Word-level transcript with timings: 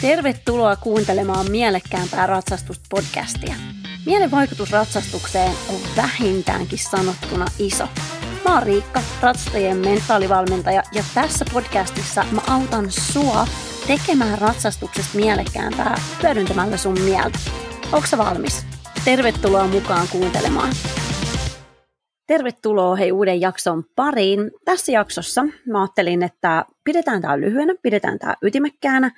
Tervetuloa 0.00 0.76
kuuntelemaan 0.76 1.50
mielekkäämpää 1.50 2.26
ratsastuspodcastia. 2.26 3.54
Mielen 4.06 4.30
vaikutus 4.30 4.72
ratsastukseen 4.72 5.52
on 5.68 5.80
vähintäänkin 5.96 6.78
sanottuna 6.78 7.46
iso. 7.58 7.88
Mä 8.44 8.54
oon 8.54 8.62
Riikka, 8.62 9.00
ratsastajien 9.22 9.76
mentaalivalmentaja, 9.76 10.82
ja 10.92 11.04
tässä 11.14 11.44
podcastissa 11.52 12.24
mä 12.32 12.40
autan 12.48 12.90
sua 12.90 13.46
tekemään 13.86 14.38
ratsastuksesta 14.38 15.18
mielekkäämpää 15.18 16.00
hyödyntämällä 16.22 16.76
sun 16.76 17.00
mieltä. 17.00 17.38
Onko 17.92 18.06
valmis? 18.18 18.66
Tervetuloa 19.04 19.66
mukaan 19.66 20.08
kuuntelemaan. 20.12 20.72
Tervetuloa 22.26 22.96
hei 22.96 23.12
uuden 23.12 23.40
jakson 23.40 23.84
pariin. 23.96 24.50
Tässä 24.64 24.92
jaksossa 24.92 25.44
mä 25.66 25.80
ajattelin, 25.80 26.22
että 26.22 26.64
pidetään 26.84 27.22
tämä 27.22 27.40
lyhyenä, 27.40 27.74
pidetään 27.82 28.18
tämä 28.18 28.34
ytimekkäänä. 28.42 29.10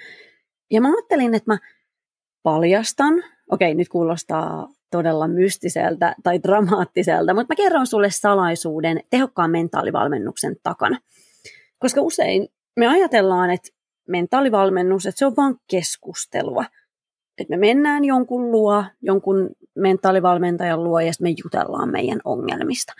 Ja 0.70 0.80
mä 0.80 0.88
ajattelin, 0.88 1.34
että 1.34 1.52
mä 1.52 1.58
paljastan, 2.42 3.14
okei 3.50 3.74
nyt 3.74 3.88
kuulostaa 3.88 4.68
todella 4.90 5.28
mystiseltä 5.28 6.14
tai 6.22 6.42
dramaattiselta, 6.42 7.34
mutta 7.34 7.52
mä 7.52 7.56
kerron 7.56 7.86
sulle 7.86 8.10
salaisuuden 8.10 9.00
tehokkaan 9.10 9.50
mentaalivalmennuksen 9.50 10.56
takana. 10.62 10.98
Koska 11.78 12.00
usein 12.00 12.48
me 12.76 12.86
ajatellaan, 12.86 13.50
että 13.50 13.68
mentaalivalmennus, 14.08 15.06
että 15.06 15.18
se 15.18 15.26
on 15.26 15.36
vain 15.36 15.54
keskustelua. 15.70 16.64
Että 17.38 17.50
me 17.50 17.56
mennään 17.56 18.04
jonkun 18.04 18.50
luo, 18.50 18.84
jonkun 19.02 19.50
mentaalivalmentajan 19.76 20.84
luo 20.84 21.00
ja 21.00 21.12
me 21.20 21.34
jutellaan 21.44 21.90
meidän 21.90 22.20
ongelmista. 22.24 22.92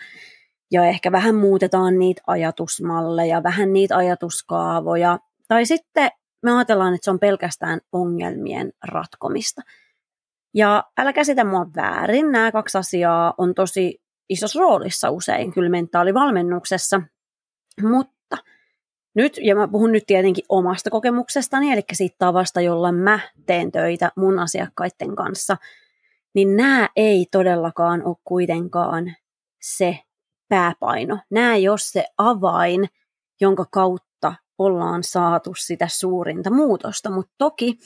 Ja 0.71 0.85
ehkä 0.85 1.11
vähän 1.11 1.35
muutetaan 1.35 1.99
niitä 1.99 2.21
ajatusmalleja, 2.27 3.43
vähän 3.43 3.73
niitä 3.73 3.97
ajatuskaavoja. 3.97 5.19
Tai 5.47 5.65
sitten 5.65 6.11
me 6.43 6.51
ajatellaan, 6.51 6.93
että 6.93 7.05
se 7.05 7.11
on 7.11 7.19
pelkästään 7.19 7.79
ongelmien 7.91 8.73
ratkomista. 8.83 9.61
Ja 10.53 10.83
älä 10.97 11.13
käsitä 11.13 11.43
mua 11.43 11.67
väärin, 11.75 12.31
nämä 12.31 12.51
kaksi 12.51 12.77
asiaa 12.77 13.33
on 13.37 13.55
tosi 13.55 14.01
isossa 14.29 14.59
roolissa 14.59 15.09
usein 15.09 15.53
kyllä 15.53 15.69
mentaalivalmennuksessa, 15.69 17.01
mutta 17.81 18.37
nyt, 19.15 19.39
ja 19.41 19.55
mä 19.55 19.67
puhun 19.67 19.91
nyt 19.91 20.03
tietenkin 20.07 20.45
omasta 20.49 20.89
kokemuksestani, 20.89 21.71
eli 21.71 21.81
siitä 21.93 22.15
tavasta, 22.19 22.61
jolla 22.61 22.91
mä 22.91 23.19
teen 23.45 23.71
töitä 23.71 24.11
mun 24.15 24.39
asiakkaiden 24.39 25.15
kanssa, 25.15 25.57
niin 26.35 26.57
nämä 26.57 26.89
ei 26.95 27.25
todellakaan 27.31 28.03
ole 28.05 28.15
kuitenkaan 28.23 29.13
se 29.61 29.99
pääpaino. 30.49 31.19
Nämä 31.29 31.55
ei 31.55 31.69
ole 31.69 31.77
se 31.77 32.05
avain, 32.17 32.85
jonka 33.41 33.65
kautta 33.71 34.10
ollaan 34.65 35.03
saatu 35.03 35.53
sitä 35.55 35.87
suurinta 35.87 36.49
muutosta, 36.49 37.11
mutta 37.11 37.33
toki 37.37 37.77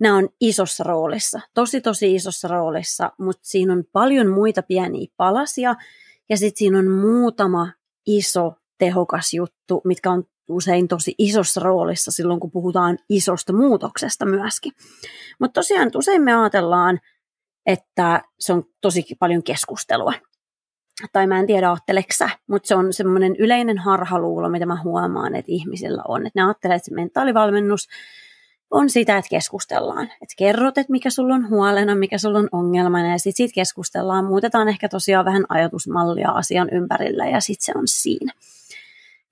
nämä 0.00 0.16
on 0.16 0.28
isossa 0.40 0.84
roolissa, 0.84 1.40
tosi 1.54 1.80
tosi 1.80 2.14
isossa 2.14 2.48
roolissa, 2.48 3.12
mutta 3.18 3.42
siinä 3.44 3.72
on 3.72 3.84
paljon 3.92 4.26
muita 4.26 4.62
pieniä 4.62 5.06
palasia 5.16 5.74
ja 6.28 6.36
sitten 6.36 6.58
siinä 6.58 6.78
on 6.78 6.90
muutama 6.90 7.72
iso 8.06 8.52
tehokas 8.78 9.34
juttu, 9.34 9.80
mitkä 9.84 10.10
on 10.10 10.24
usein 10.48 10.88
tosi 10.88 11.14
isossa 11.18 11.60
roolissa 11.60 12.10
silloin, 12.10 12.40
kun 12.40 12.50
puhutaan 12.50 12.98
isosta 13.08 13.52
muutoksesta 13.52 14.26
myöskin. 14.26 14.72
Mutta 15.40 15.60
tosiaan 15.60 15.90
usein 15.94 16.22
me 16.22 16.34
ajatellaan, 16.34 17.00
että 17.66 18.22
se 18.38 18.52
on 18.52 18.64
tosi 18.80 19.04
paljon 19.18 19.42
keskustelua. 19.42 20.12
Tai 21.12 21.26
mä 21.26 21.38
en 21.38 21.46
tiedä, 21.46 21.70
ajatteleksä, 21.70 22.30
mutta 22.46 22.66
se 22.66 22.74
on 22.74 22.92
semmoinen 22.92 23.36
yleinen 23.36 23.78
harhaluulo, 23.78 24.48
mitä 24.48 24.66
mä 24.66 24.82
huomaan, 24.82 25.34
että 25.34 25.52
ihmisillä 25.52 26.02
on. 26.08 26.26
Että 26.26 26.40
ne 26.40 26.44
ajattelee, 26.44 26.76
että 26.76 26.88
se 26.88 26.94
mentaalivalmennus 26.94 27.88
on 28.70 28.90
sitä, 28.90 29.16
että 29.16 29.28
keskustellaan. 29.28 30.04
Että 30.04 30.34
kerrot, 30.38 30.78
että 30.78 30.92
mikä 30.92 31.10
sulla 31.10 31.34
on 31.34 31.48
huolena, 31.48 31.94
mikä 31.94 32.18
sulla 32.18 32.38
on 32.38 32.48
ongelmana, 32.52 33.12
ja 33.12 33.18
sitten 33.18 33.36
siitä 33.36 33.54
keskustellaan. 33.54 34.24
Muutetaan 34.24 34.68
ehkä 34.68 34.88
tosiaan 34.88 35.24
vähän 35.24 35.44
ajatusmallia 35.48 36.30
asian 36.30 36.68
ympärillä, 36.72 37.26
ja 37.26 37.40
sitten 37.40 37.64
se 37.64 37.72
on 37.78 37.88
siinä. 37.88 38.32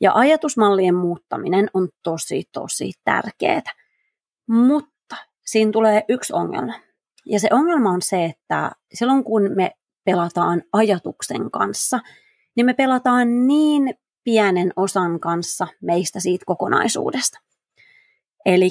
Ja 0.00 0.12
ajatusmallien 0.14 0.94
muuttaminen 0.94 1.70
on 1.74 1.88
tosi, 2.02 2.48
tosi 2.52 2.92
tärkeää. 3.04 3.72
Mutta 4.46 5.16
siinä 5.44 5.72
tulee 5.72 6.04
yksi 6.08 6.32
ongelma. 6.32 6.72
Ja 7.26 7.40
se 7.40 7.48
ongelma 7.52 7.90
on 7.90 8.02
se, 8.02 8.24
että 8.24 8.70
silloin 8.94 9.24
kun 9.24 9.42
me 9.54 9.70
pelataan 10.10 10.62
ajatuksen 10.72 11.50
kanssa, 11.50 11.98
niin 12.56 12.66
me 12.66 12.74
pelataan 12.74 13.46
niin 13.46 13.94
pienen 14.24 14.72
osan 14.76 15.20
kanssa 15.20 15.66
meistä 15.82 16.20
siitä 16.20 16.44
kokonaisuudesta. 16.46 17.38
Eli 18.46 18.70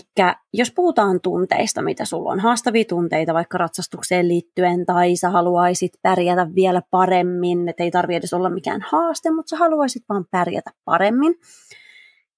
jos 0.53 0.71
puhutaan 0.71 1.21
tunteista, 1.21 1.81
mitä 1.81 2.05
sulla 2.05 2.31
on 2.31 2.39
haastavia 2.39 2.85
tunteita 2.85 3.33
vaikka 3.33 3.57
ratsastukseen 3.57 4.27
liittyen, 4.27 4.85
tai 4.85 5.15
sä 5.15 5.29
haluaisit 5.29 5.91
pärjätä 6.01 6.47
vielä 6.55 6.81
paremmin, 6.91 7.69
että 7.69 7.83
ei 7.83 7.91
tarvitse 7.91 8.17
edes 8.17 8.33
olla 8.33 8.49
mikään 8.49 8.81
haaste, 8.91 9.31
mutta 9.31 9.49
sä 9.49 9.57
haluaisit 9.57 10.03
vaan 10.09 10.25
pärjätä 10.31 10.71
paremmin, 10.85 11.35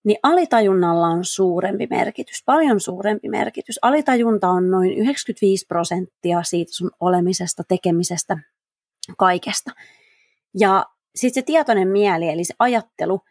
niin 0.03 0.17
alitajunnalla 0.23 1.07
on 1.07 1.25
suurempi 1.25 1.87
merkitys, 1.89 2.43
paljon 2.45 2.79
suurempi 2.79 3.29
merkitys. 3.29 3.79
Alitajunta 3.81 4.49
on 4.49 4.71
noin 4.71 4.93
95 4.93 5.65
prosenttia 5.67 6.43
siitä 6.43 6.71
sun 6.73 6.91
olemisesta, 6.99 7.63
tekemisestä, 7.67 8.37
kaikesta. 9.17 9.71
Ja 10.59 10.85
sitten 11.15 11.41
se 11.41 11.45
tietoinen 11.45 11.87
mieli, 11.87 12.29
eli 12.29 12.43
se 12.43 12.53
ajattelu, 12.59 13.21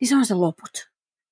niin 0.00 0.08
se 0.08 0.16
on 0.16 0.26
se 0.26 0.34
loput. 0.34 0.90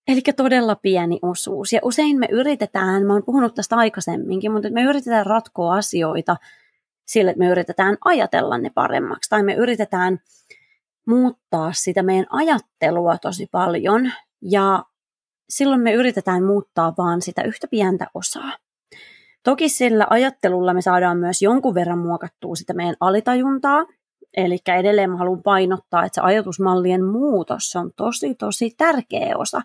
Eli 0.08 0.20
todella 0.36 0.76
pieni 0.76 1.18
osuus. 1.22 1.72
Ja 1.72 1.80
usein 1.82 2.18
me 2.18 2.28
yritetään, 2.30 3.06
mä 3.06 3.12
oon 3.12 3.24
puhunut 3.24 3.54
tästä 3.54 3.76
aikaisemminkin, 3.76 4.52
mutta 4.52 4.70
me 4.70 4.82
yritetään 4.82 5.26
ratkoa 5.26 5.74
asioita 5.74 6.36
sillä, 7.06 7.30
että 7.30 7.38
me 7.38 7.48
yritetään 7.48 7.96
ajatella 8.04 8.58
ne 8.58 8.70
paremmaksi. 8.74 9.30
Tai 9.30 9.42
me 9.42 9.54
yritetään 9.54 10.20
muuttaa 11.06 11.72
sitä 11.72 12.02
meidän 12.02 12.26
ajattelua 12.30 13.18
tosi 13.18 13.46
paljon. 13.52 14.12
Ja 14.42 14.84
silloin 15.48 15.80
me 15.80 15.92
yritetään 15.92 16.44
muuttaa 16.44 16.94
vaan 16.98 17.22
sitä 17.22 17.42
yhtä 17.42 17.68
pientä 17.68 18.06
osaa. 18.14 18.52
Toki 19.48 19.68
sillä 19.68 20.06
ajattelulla 20.10 20.74
me 20.74 20.82
saadaan 20.82 21.18
myös 21.18 21.42
jonkun 21.42 21.74
verran 21.74 21.98
muokattua 21.98 22.54
sitä 22.54 22.74
meidän 22.74 22.96
alitajuntaa. 23.00 23.86
Eli 24.36 24.58
edelleen 24.78 25.10
mä 25.10 25.16
haluan 25.16 25.42
painottaa, 25.42 26.04
että 26.04 26.14
se 26.14 26.20
ajatusmallien 26.20 27.04
muutos 27.04 27.76
on 27.76 27.90
tosi, 27.96 28.34
tosi 28.34 28.74
tärkeä 28.76 29.36
osa. 29.36 29.60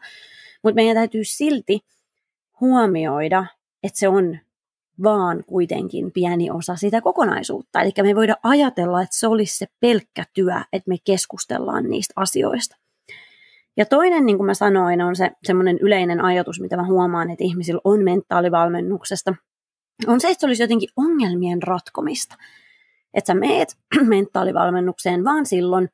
Mutta 0.64 0.76
meidän 0.76 0.96
täytyy 0.96 1.24
silti 1.24 1.80
huomioida, 2.62 3.46
että 3.84 4.00
se 4.00 4.08
on 4.08 4.38
vaan 5.04 5.44
kuitenkin 5.48 6.12
pieni 6.12 6.52
osa 6.52 6.76
sitä 6.76 7.02
kokonaisuutta. 7.02 7.82
Eli 7.82 7.92
me 8.02 8.08
ei 8.08 8.16
voida 8.16 8.36
ajatella, 8.44 9.02
että 9.02 9.18
se 9.18 9.28
olisi 9.28 9.58
se 9.58 9.66
pelkkä 9.80 10.24
työ, 10.34 10.56
että 10.74 10.90
me 10.90 10.96
keskustellaan 11.04 11.84
niistä 11.90 12.14
asioista. 12.16 12.76
Ja 13.78 13.86
toinen, 13.86 14.26
niin 14.26 14.38
kuin 14.38 14.46
mä 14.46 14.54
sanoin, 14.54 15.02
on 15.02 15.16
se 15.16 15.32
semmoinen 15.44 15.78
yleinen 15.82 16.22
ajatus, 16.22 16.62
mitä 16.62 16.78
mä 16.78 16.86
huomaan, 16.86 17.30
että 17.30 17.44
ihmisillä 17.44 17.82
on 17.84 18.04
mentaalivalmennuksesta, 18.04 19.36
on 20.08 20.22
se, 20.22 20.28
että 20.28 20.42
se 20.42 20.48
olisi 20.48 20.64
jotenkin 20.64 20.90
ongelmien 20.96 21.64
ratkomista. 21.64 22.36
Että 23.14 23.28
sä 23.28 23.40
meet 23.40 23.78
mentaalivalmennukseen 24.16 25.24
vaan 25.24 25.46
silloin, 25.46 25.90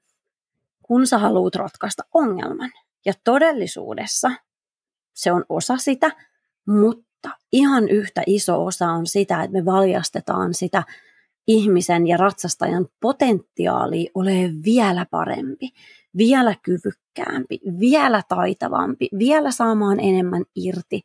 kun 0.82 1.08
sä 1.08 1.18
haluat 1.18 1.56
ratkaista 1.56 2.04
ongelman. 2.14 2.72
Ja 3.06 3.14
todellisuudessa 3.24 4.32
se 5.14 5.32
on 5.32 5.46
osa 5.50 5.78
sitä, 5.78 6.12
mutta 6.68 7.30
ihan 7.52 7.90
yhtä 7.90 8.24
iso 8.28 8.66
osa 8.66 8.88
on 8.88 9.08
sitä, 9.08 9.44
että 9.44 9.58
me 9.58 9.66
valjastetaan 9.66 10.54
sitä 10.54 10.84
ihmisen 11.48 12.08
ja 12.08 12.18
ratsastajan 12.18 12.88
potentiaalia 13.00 14.12
ole 14.14 14.52
vielä 14.66 15.06
parempi, 15.12 15.70
vielä 16.18 16.56
kyvykkäämpi, 16.64 17.60
vielä 17.80 18.24
taitavampi, 18.28 19.10
vielä 19.18 19.52
saamaan 19.52 20.00
enemmän 20.00 20.44
irti 20.56 21.02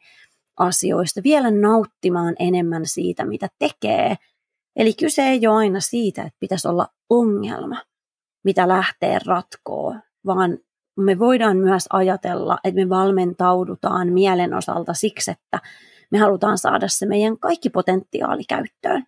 asioista, 0.56 1.20
vielä 1.24 1.50
nauttimaan 1.50 2.34
enemmän 2.38 2.86
siitä, 2.86 3.24
mitä 3.24 3.48
tekee. 3.58 4.16
Eli 4.76 4.92
kyse 4.92 5.22
ei 5.22 5.46
ole 5.46 5.56
aina 5.56 5.80
siitä, 5.80 6.22
että 6.22 6.36
pitäisi 6.40 6.68
olla 6.68 6.86
ongelma, 7.10 7.76
mitä 8.44 8.68
lähtee 8.68 9.18
ratkoa, 9.26 9.94
vaan 10.26 10.58
me 10.96 11.18
voidaan 11.18 11.56
myös 11.56 11.86
ajatella, 11.90 12.58
että 12.64 12.80
me 12.80 12.88
valmentaudutaan 12.88 14.12
mielen 14.12 14.54
osalta 14.54 14.94
siksi, 14.94 15.30
että 15.30 15.60
me 16.10 16.18
halutaan 16.18 16.58
saada 16.58 16.88
se 16.88 17.06
meidän 17.06 17.38
kaikki 17.38 17.70
potentiaali 17.70 18.44
käyttöön. 18.48 19.04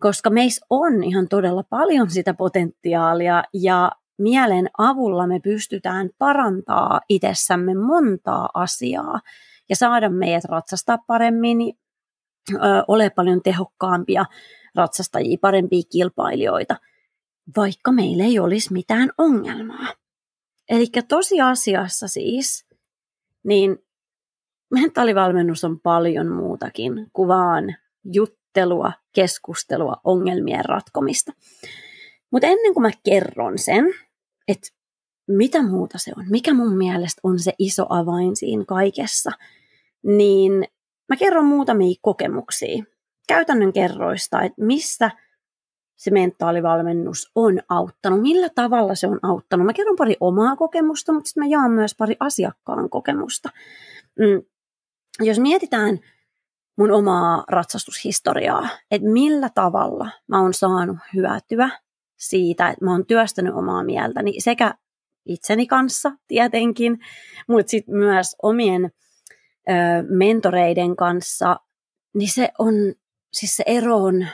Koska 0.00 0.30
meissä 0.30 0.66
on 0.70 1.04
ihan 1.04 1.28
todella 1.28 1.62
paljon 1.62 2.10
sitä 2.10 2.34
potentiaalia 2.34 3.44
ja 3.54 3.92
mielen 4.18 4.70
avulla 4.78 5.26
me 5.26 5.40
pystytään 5.40 6.10
parantaa 6.18 7.00
itsessämme 7.08 7.74
montaa 7.74 8.48
asiaa 8.54 9.20
ja 9.72 9.76
saada 9.76 10.10
meidät 10.10 10.44
ratsastaa 10.44 10.98
paremmin, 11.06 11.58
ö, 12.54 12.58
ole 12.88 13.10
paljon 13.10 13.42
tehokkaampia 13.42 14.24
ratsastajia, 14.74 15.38
parempia 15.40 15.82
kilpailijoita, 15.92 16.76
vaikka 17.56 17.92
meillä 17.92 18.24
ei 18.24 18.38
olisi 18.38 18.72
mitään 18.72 19.10
ongelmaa. 19.18 19.94
Eli 20.68 20.86
tosiasiassa 21.08 22.08
siis, 22.08 22.66
niin 23.44 23.78
mentaalivalmennus 24.70 25.64
on 25.64 25.80
paljon 25.80 26.28
muutakin 26.28 26.92
kuin 27.12 27.28
vaan 27.28 27.76
juttelua, 28.12 28.92
keskustelua, 29.12 29.96
ongelmien 30.04 30.64
ratkomista. 30.64 31.32
Mutta 32.30 32.46
ennen 32.46 32.74
kuin 32.74 32.82
mä 32.82 32.90
kerron 33.04 33.58
sen, 33.58 33.84
että 34.48 34.68
mitä 35.28 35.62
muuta 35.62 35.98
se 35.98 36.12
on, 36.16 36.24
mikä 36.30 36.54
mun 36.54 36.76
mielestä 36.76 37.20
on 37.22 37.38
se 37.38 37.52
iso 37.58 37.86
avain 37.88 38.36
siinä 38.36 38.64
kaikessa, 38.64 39.30
niin 40.02 40.64
mä 41.08 41.16
kerron 41.16 41.44
muutamia 41.44 41.94
kokemuksia, 42.02 42.84
käytännön 43.28 43.72
kerroista, 43.72 44.42
että 44.42 44.64
missä 44.64 45.10
se 45.96 46.10
mentaalivalmennus 46.10 47.30
on 47.34 47.60
auttanut, 47.68 48.20
millä 48.20 48.48
tavalla 48.54 48.94
se 48.94 49.06
on 49.06 49.18
auttanut. 49.22 49.66
Mä 49.66 49.72
kerron 49.72 49.96
pari 49.96 50.16
omaa 50.20 50.56
kokemusta, 50.56 51.12
mutta 51.12 51.28
sitten 51.28 51.42
mä 51.42 51.48
jaan 51.48 51.70
myös 51.70 51.94
pari 51.98 52.16
asiakkaan 52.20 52.90
kokemusta. 52.90 53.48
Mm. 54.18 54.42
Jos 55.20 55.38
mietitään 55.38 55.98
mun 56.76 56.90
omaa 56.90 57.44
ratsastushistoriaa, 57.48 58.68
että 58.90 59.08
millä 59.08 59.50
tavalla 59.54 60.08
mä 60.26 60.40
oon 60.42 60.54
saanut 60.54 60.96
hyötyä 61.14 61.70
siitä, 62.16 62.68
että 62.68 62.84
mä 62.84 62.90
oon 62.92 63.06
työstänyt 63.06 63.54
omaa 63.54 63.84
mieltäni 63.84 64.40
sekä 64.40 64.74
itseni 65.26 65.66
kanssa 65.66 66.12
tietenkin, 66.28 66.98
mutta 67.48 67.70
sitten 67.70 67.94
myös 67.94 68.36
omien 68.42 68.90
mentoreiden 70.08 70.96
kanssa, 70.96 71.60
niin 72.14 72.30
se 72.30 72.48
on, 72.58 72.74
siis 73.32 73.56
se 73.56 73.62
ero 73.66 73.96
on 73.96 74.26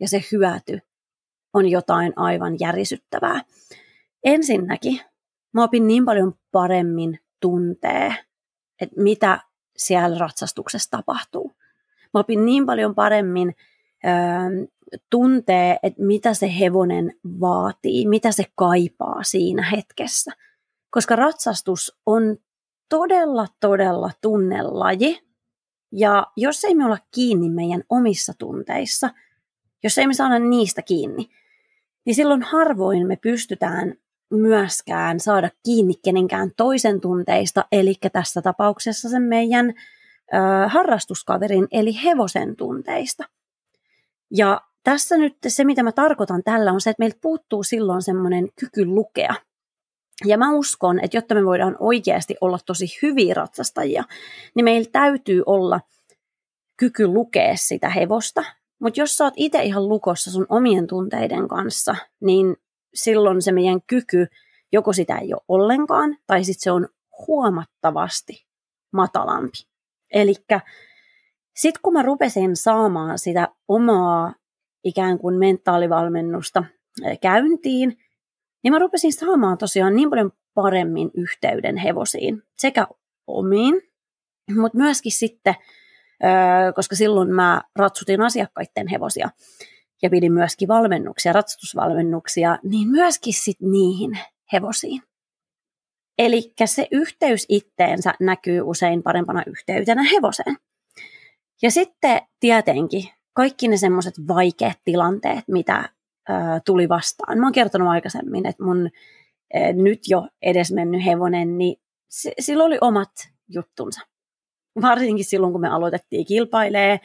ja 0.00 0.08
se 0.08 0.24
hyöty 0.32 0.78
on 1.52 1.68
jotain 1.68 2.12
aivan 2.16 2.56
järisyttävää. 2.60 3.40
Ensinnäkin 4.24 5.00
mä 5.52 5.64
opin 5.64 5.86
niin 5.86 6.04
paljon 6.04 6.34
paremmin 6.52 7.18
tuntee, 7.40 8.14
että 8.80 9.02
mitä 9.02 9.40
siellä 9.76 10.18
ratsastuksessa 10.18 10.90
tapahtuu. 10.90 11.52
Mä 12.14 12.20
opin 12.20 12.44
niin 12.44 12.66
paljon 12.66 12.94
paremmin 12.94 13.54
tuntee, 15.10 15.78
että 15.82 16.02
mitä 16.02 16.34
se 16.34 16.58
hevonen 16.60 17.12
vaatii, 17.40 18.08
mitä 18.08 18.32
se 18.32 18.44
kaipaa 18.54 19.22
siinä 19.22 19.70
hetkessä. 19.70 20.32
Koska 20.90 21.16
ratsastus 21.16 21.98
on 22.06 22.36
todella, 22.94 23.46
todella 23.60 24.10
tunnelaji. 24.20 25.20
Ja 25.92 26.26
jos 26.36 26.64
ei 26.64 26.74
me 26.74 26.84
olla 26.84 26.98
kiinni 27.14 27.50
meidän 27.50 27.82
omissa 27.88 28.32
tunteissa, 28.38 29.10
jos 29.82 29.98
ei 29.98 30.06
me 30.06 30.14
saada 30.14 30.38
niistä 30.38 30.82
kiinni, 30.82 31.30
niin 32.06 32.14
silloin 32.14 32.42
harvoin 32.42 33.06
me 33.06 33.16
pystytään 33.16 33.94
myöskään 34.30 35.20
saada 35.20 35.50
kiinni 35.64 35.94
kenenkään 36.04 36.50
toisen 36.56 37.00
tunteista, 37.00 37.64
eli 37.72 37.94
tässä 38.12 38.42
tapauksessa 38.42 39.08
sen 39.08 39.22
meidän 39.22 39.68
ö, 39.68 40.68
harrastuskaverin 40.68 41.68
eli 41.70 42.02
hevosen 42.04 42.56
tunteista. 42.56 43.24
Ja 44.30 44.60
tässä 44.84 45.16
nyt 45.16 45.36
se, 45.48 45.64
mitä 45.64 45.82
mä 45.82 45.92
tarkoitan 45.92 46.42
tällä, 46.44 46.72
on 46.72 46.80
se, 46.80 46.90
että 46.90 47.00
meiltä 47.00 47.18
puuttuu 47.20 47.62
silloin 47.62 48.02
semmoinen 48.02 48.48
kyky 48.60 48.86
lukea. 48.86 49.34
Ja 50.24 50.38
mä 50.38 50.52
uskon, 50.52 51.04
että 51.04 51.16
jotta 51.16 51.34
me 51.34 51.44
voidaan 51.44 51.76
oikeasti 51.78 52.36
olla 52.40 52.58
tosi 52.66 52.86
hyviä 53.02 53.34
ratsastajia, 53.34 54.04
niin 54.54 54.64
meillä 54.64 54.88
täytyy 54.92 55.42
olla 55.46 55.80
kyky 56.76 57.06
lukea 57.06 57.56
sitä 57.56 57.88
hevosta. 57.88 58.44
Mutta 58.80 59.00
jos 59.00 59.16
sä 59.16 59.24
oot 59.24 59.34
itse 59.36 59.62
ihan 59.62 59.88
lukossa 59.88 60.30
sun 60.30 60.46
omien 60.48 60.86
tunteiden 60.86 61.48
kanssa, 61.48 61.96
niin 62.20 62.56
silloin 62.94 63.42
se 63.42 63.52
meidän 63.52 63.80
kyky, 63.86 64.26
joko 64.72 64.92
sitä 64.92 65.18
ei 65.18 65.32
ole 65.32 65.42
ollenkaan, 65.48 66.16
tai 66.26 66.44
sitten 66.44 66.62
se 66.62 66.70
on 66.70 66.88
huomattavasti 67.26 68.46
matalampi. 68.92 69.58
Eli 70.14 70.34
sitten 71.56 71.82
kun 71.82 71.92
mä 71.92 72.02
rupesin 72.02 72.56
saamaan 72.56 73.18
sitä 73.18 73.48
omaa 73.68 74.34
ikään 74.84 75.18
kuin 75.18 75.38
mentaalivalmennusta 75.38 76.64
käyntiin, 77.20 78.03
niin 78.64 78.72
mä 78.72 78.78
rupesin 78.78 79.12
saamaan 79.12 79.58
tosiaan 79.58 79.96
niin 79.96 80.10
paljon 80.10 80.32
paremmin 80.54 81.10
yhteyden 81.14 81.76
hevosiin, 81.76 82.42
sekä 82.58 82.86
omiin, 83.26 83.82
mutta 84.56 84.78
myöskin 84.78 85.12
sitten, 85.12 85.54
koska 86.74 86.96
silloin 86.96 87.30
mä 87.30 87.62
ratsutin 87.76 88.20
asiakkaiden 88.20 88.88
hevosia 88.88 89.30
ja 90.02 90.10
pidin 90.10 90.32
myöskin 90.32 90.68
valmennuksia, 90.68 91.32
ratsastusvalmennuksia, 91.32 92.58
niin 92.62 92.88
myöskin 92.88 93.34
sitten 93.34 93.70
niihin 93.70 94.18
hevosiin. 94.52 95.02
Eli 96.18 96.52
se 96.64 96.88
yhteys 96.90 97.46
itteensä 97.48 98.14
näkyy 98.20 98.60
usein 98.60 99.02
parempana 99.02 99.42
yhteytenä 99.46 100.02
hevoseen. 100.02 100.56
Ja 101.62 101.70
sitten 101.70 102.20
tietenkin 102.40 103.08
kaikki 103.32 103.68
ne 103.68 103.76
semmoiset 103.76 104.14
vaikeat 104.28 104.78
tilanteet, 104.84 105.44
mitä 105.48 105.88
tuli 106.66 106.88
vastaan. 106.88 107.38
Mä 107.38 107.46
oon 107.46 107.52
kertonut 107.52 107.88
aikaisemmin, 107.88 108.46
että 108.46 108.64
mun 108.64 108.90
nyt 109.74 110.00
jo 110.08 110.28
edesmennyt 110.42 111.04
hevonen, 111.04 111.58
niin 111.58 111.76
sillä 112.40 112.64
oli 112.64 112.78
omat 112.80 113.10
juttunsa. 113.48 114.00
Varsinkin 114.82 115.24
silloin, 115.24 115.52
kun 115.52 115.60
me 115.60 115.68
aloitettiin 115.68 116.26
kilpailee. 116.26 117.00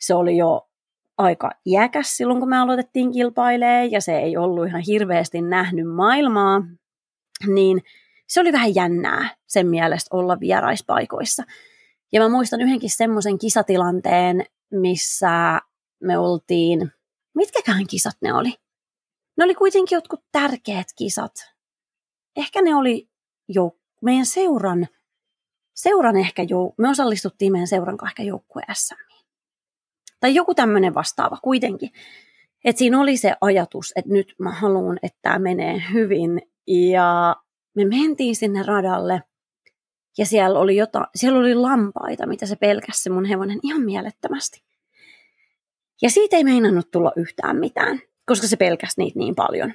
Se 0.00 0.14
oli 0.14 0.36
jo 0.36 0.68
aika 1.18 1.50
iäkäs 1.66 2.16
silloin, 2.16 2.40
kun 2.40 2.48
me 2.48 2.58
aloitettiin 2.58 3.12
kilpailee, 3.12 3.86
ja 3.86 4.00
se 4.00 4.18
ei 4.18 4.36
ollut 4.36 4.66
ihan 4.66 4.82
hirveästi 4.86 5.42
nähnyt 5.42 5.86
maailmaa, 5.94 6.62
niin 7.46 7.82
se 8.28 8.40
oli 8.40 8.52
vähän 8.52 8.74
jännää 8.74 9.36
sen 9.46 9.66
mielestä 9.66 10.16
olla 10.16 10.40
vieraispaikoissa. 10.40 11.42
Ja 12.12 12.20
mä 12.20 12.28
muistan 12.28 12.60
yhdenkin 12.60 12.90
semmoisen 12.90 13.38
kisatilanteen, 13.38 14.44
missä 14.70 15.60
me 16.02 16.18
oltiin, 16.18 16.92
mitkäkään 17.34 17.86
kisat 17.86 18.16
ne 18.20 18.34
oli? 18.34 18.54
Ne 19.36 19.44
oli 19.44 19.54
kuitenkin 19.54 19.96
jotkut 19.96 20.20
tärkeät 20.32 20.86
kisat. 20.96 21.32
Ehkä 22.36 22.62
ne 22.62 22.74
oli 22.74 23.08
jo 23.48 23.78
meidän 24.02 24.26
seuran, 24.26 24.88
seuran 25.74 26.16
ehkä 26.16 26.42
jo, 26.42 26.74
me 26.78 26.88
osallistuttiin 26.88 27.52
meidän 27.52 27.68
seuran 27.68 27.98
ehkä 28.06 28.22
joukkue 28.22 28.62
SM. 28.72 29.12
Tai 30.20 30.34
joku 30.34 30.54
tämmöinen 30.54 30.94
vastaava 30.94 31.36
kuitenkin. 31.42 31.90
Et 32.64 32.78
siinä 32.78 33.00
oli 33.00 33.16
se 33.16 33.34
ajatus, 33.40 33.92
että 33.96 34.12
nyt 34.12 34.34
mä 34.38 34.50
haluan, 34.50 34.98
että 35.02 35.18
tämä 35.22 35.38
menee 35.38 35.82
hyvin. 35.92 36.42
Ja 36.66 37.36
me 37.74 37.84
mentiin 37.84 38.36
sinne 38.36 38.62
radalle 38.62 39.22
ja 40.18 40.26
siellä 40.26 40.58
oli, 40.58 40.76
jota, 40.76 41.08
siellä 41.14 41.38
oli 41.38 41.54
lampaita, 41.54 42.26
mitä 42.26 42.46
se 42.46 42.56
pelkäsi 42.56 43.10
mun 43.10 43.24
hevonen 43.24 43.58
ihan 43.62 43.82
mielettömästi. 43.82 44.62
Ja 46.02 46.10
siitä 46.10 46.36
ei 46.36 46.44
meinannut 46.44 46.90
tulla 46.90 47.12
yhtään 47.16 47.56
mitään, 47.56 48.00
koska 48.26 48.46
se 48.46 48.56
pelkäsi 48.56 48.94
niitä 48.96 49.18
niin 49.18 49.34
paljon. 49.34 49.72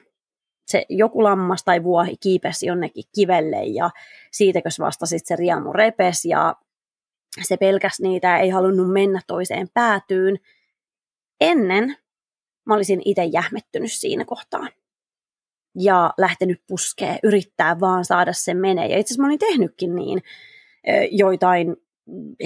Se 0.68 0.86
joku 0.90 1.24
lammas 1.24 1.64
tai 1.64 1.84
vuohi 1.84 2.18
kiipesi 2.18 2.66
jonnekin 2.66 3.04
kivelle 3.16 3.64
ja 3.64 3.90
siitäkös 4.32 4.80
vasta 4.80 5.06
sitten 5.06 5.28
se 5.28 5.42
riamu 5.42 5.74
repes 5.74 6.26
ja 6.26 6.56
se 7.42 7.58
pelkäsi 7.58 8.04
niitä 8.04 8.28
ja 8.28 8.38
ei 8.38 8.50
halunnut 8.50 8.94
mennä 8.94 9.22
toiseen 9.28 9.68
päätyyn. 9.74 10.40
Ennen 11.42 11.98
mä 12.66 12.74
olisin 12.74 13.02
itse 13.06 13.26
jähmettynyt 13.26 13.92
siinä 13.92 14.26
kohtaa 14.26 14.68
ja 15.76 16.14
lähtenyt 16.18 16.62
puskee, 16.68 17.20
yrittää 17.24 17.80
vaan 17.80 18.06
saada 18.06 18.34
sen 18.34 18.58
menee. 18.58 18.88
Ja 18.88 18.98
itse 18.98 19.08
asiassa 19.08 19.22
mä 19.22 19.28
olin 19.28 19.40
tehnytkin 19.40 19.96
niin 19.96 20.24
joitain 21.12 21.76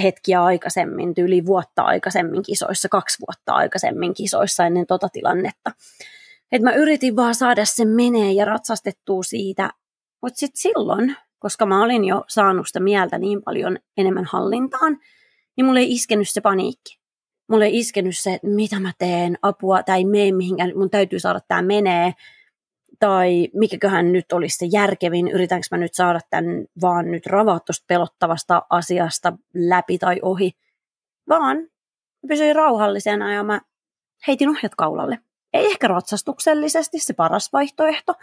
hetkiä 0.03 0.44
aikaisemmin, 0.44 1.13
yli 1.18 1.46
vuotta 1.46 1.82
aikaisemmin 1.82 2.44
kisoissa, 2.44 2.89
kaksi 2.89 3.18
vuotta 3.27 3.53
aikaisemmin 3.53 4.13
kisoissa 4.13 4.65
ennen 4.65 4.88
tota 4.88 5.10
tilannetta. 5.10 5.72
Et 6.51 6.62
mä 6.62 6.74
yritin 6.74 7.15
vaan 7.15 7.36
saada 7.36 7.65
sen 7.65 7.88
menee 7.88 8.32
ja 8.32 8.46
ratsastettua 8.46 9.24
siitä, 9.24 9.70
mutta 10.22 10.39
sitten 10.39 10.62
silloin, 10.62 11.15
koska 11.39 11.65
mä 11.65 11.84
olin 11.84 12.06
jo 12.06 12.24
saanut 12.27 12.68
sitä 12.68 12.80
mieltä 12.80 13.18
niin 13.18 13.44
paljon 13.44 13.77
enemmän 13.98 14.25
hallintaan, 14.25 14.98
niin 15.58 15.65
mulle 15.65 15.80
ei 15.80 15.91
iskenyt 15.91 16.30
se 16.30 16.41
paniikki. 16.41 17.00
Mulle 17.50 17.65
ei 17.65 17.80
iskenyt 17.80 18.18
se, 18.18 18.34
että 18.34 18.48
mitä 18.48 18.80
mä 18.80 18.91
teen, 18.98 19.38
apua 19.41 19.84
tai 19.84 20.06
mene 20.06 20.32
mihinkään, 20.32 20.72
mun 20.75 20.89
täytyy 20.89 21.20
saada 21.20 21.39
tämä 21.48 21.62
menee, 21.62 22.13
tai 23.01 23.48
mikäköhän 23.53 24.12
nyt 24.12 24.31
olisi 24.31 24.58
se 24.58 24.65
järkevin, 24.72 25.27
yritänkö 25.27 25.67
mä 25.72 25.77
nyt 25.77 25.93
saada 25.93 26.20
tämän 26.29 26.65
vaan 26.81 27.12
nyt 27.12 27.25
ravaa 27.25 27.60
tuosta 27.60 27.86
pelottavasta 27.88 28.62
asiasta 28.70 29.34
läpi 29.53 29.98
tai 29.98 30.20
ohi, 30.22 30.51
vaan 31.29 31.58
mä 31.58 32.27
pysyin 32.27 32.55
rauhallisena 32.55 33.34
ja 33.34 33.43
mä 33.43 33.62
heitin 34.27 34.50
ohjat 34.50 34.75
kaulalle. 34.77 35.20
Ei 35.53 35.65
ehkä 35.65 35.88
ratsastuksellisesti 35.88 37.00
se 37.00 37.13
paras 37.13 37.53
vaihtoehto, 37.53 38.13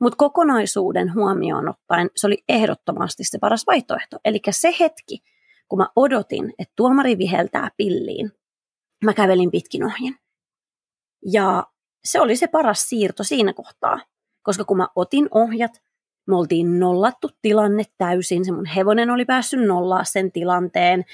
mutta 0.00 0.16
kokonaisuuden 0.16 1.14
huomioon 1.14 1.68
ottaen 1.68 2.10
se 2.16 2.26
oli 2.26 2.44
ehdottomasti 2.48 3.24
se 3.24 3.38
paras 3.38 3.66
vaihtoehto. 3.66 4.18
Eli 4.24 4.40
se 4.50 4.74
hetki, 4.80 5.22
kun 5.68 5.78
mä 5.78 5.88
odotin, 5.96 6.52
että 6.58 6.72
tuomari 6.76 7.18
viheltää 7.18 7.70
pilliin, 7.76 8.32
mä 9.04 9.14
kävelin 9.14 9.50
pitkin 9.50 9.84
ohjen. 9.84 10.16
Ja 11.32 11.66
se 12.04 12.20
oli 12.20 12.36
se 12.36 12.46
paras 12.46 12.88
siirto 12.88 13.24
siinä 13.24 13.52
kohtaa, 13.52 14.00
koska 14.44 14.64
kun 14.64 14.76
mä 14.76 14.88
otin 14.96 15.28
ohjat, 15.30 15.72
Me 16.26 16.36
oltiin 16.36 16.78
nollattu 16.78 17.30
tilanne 17.42 17.82
täysin, 17.98 18.44
se 18.44 18.52
mun 18.52 18.66
hevonen 18.66 19.10
oli 19.10 19.24
päässyt 19.24 19.66
nollaa 19.66 20.04
sen 20.04 20.32
tilanteen. 20.32 21.04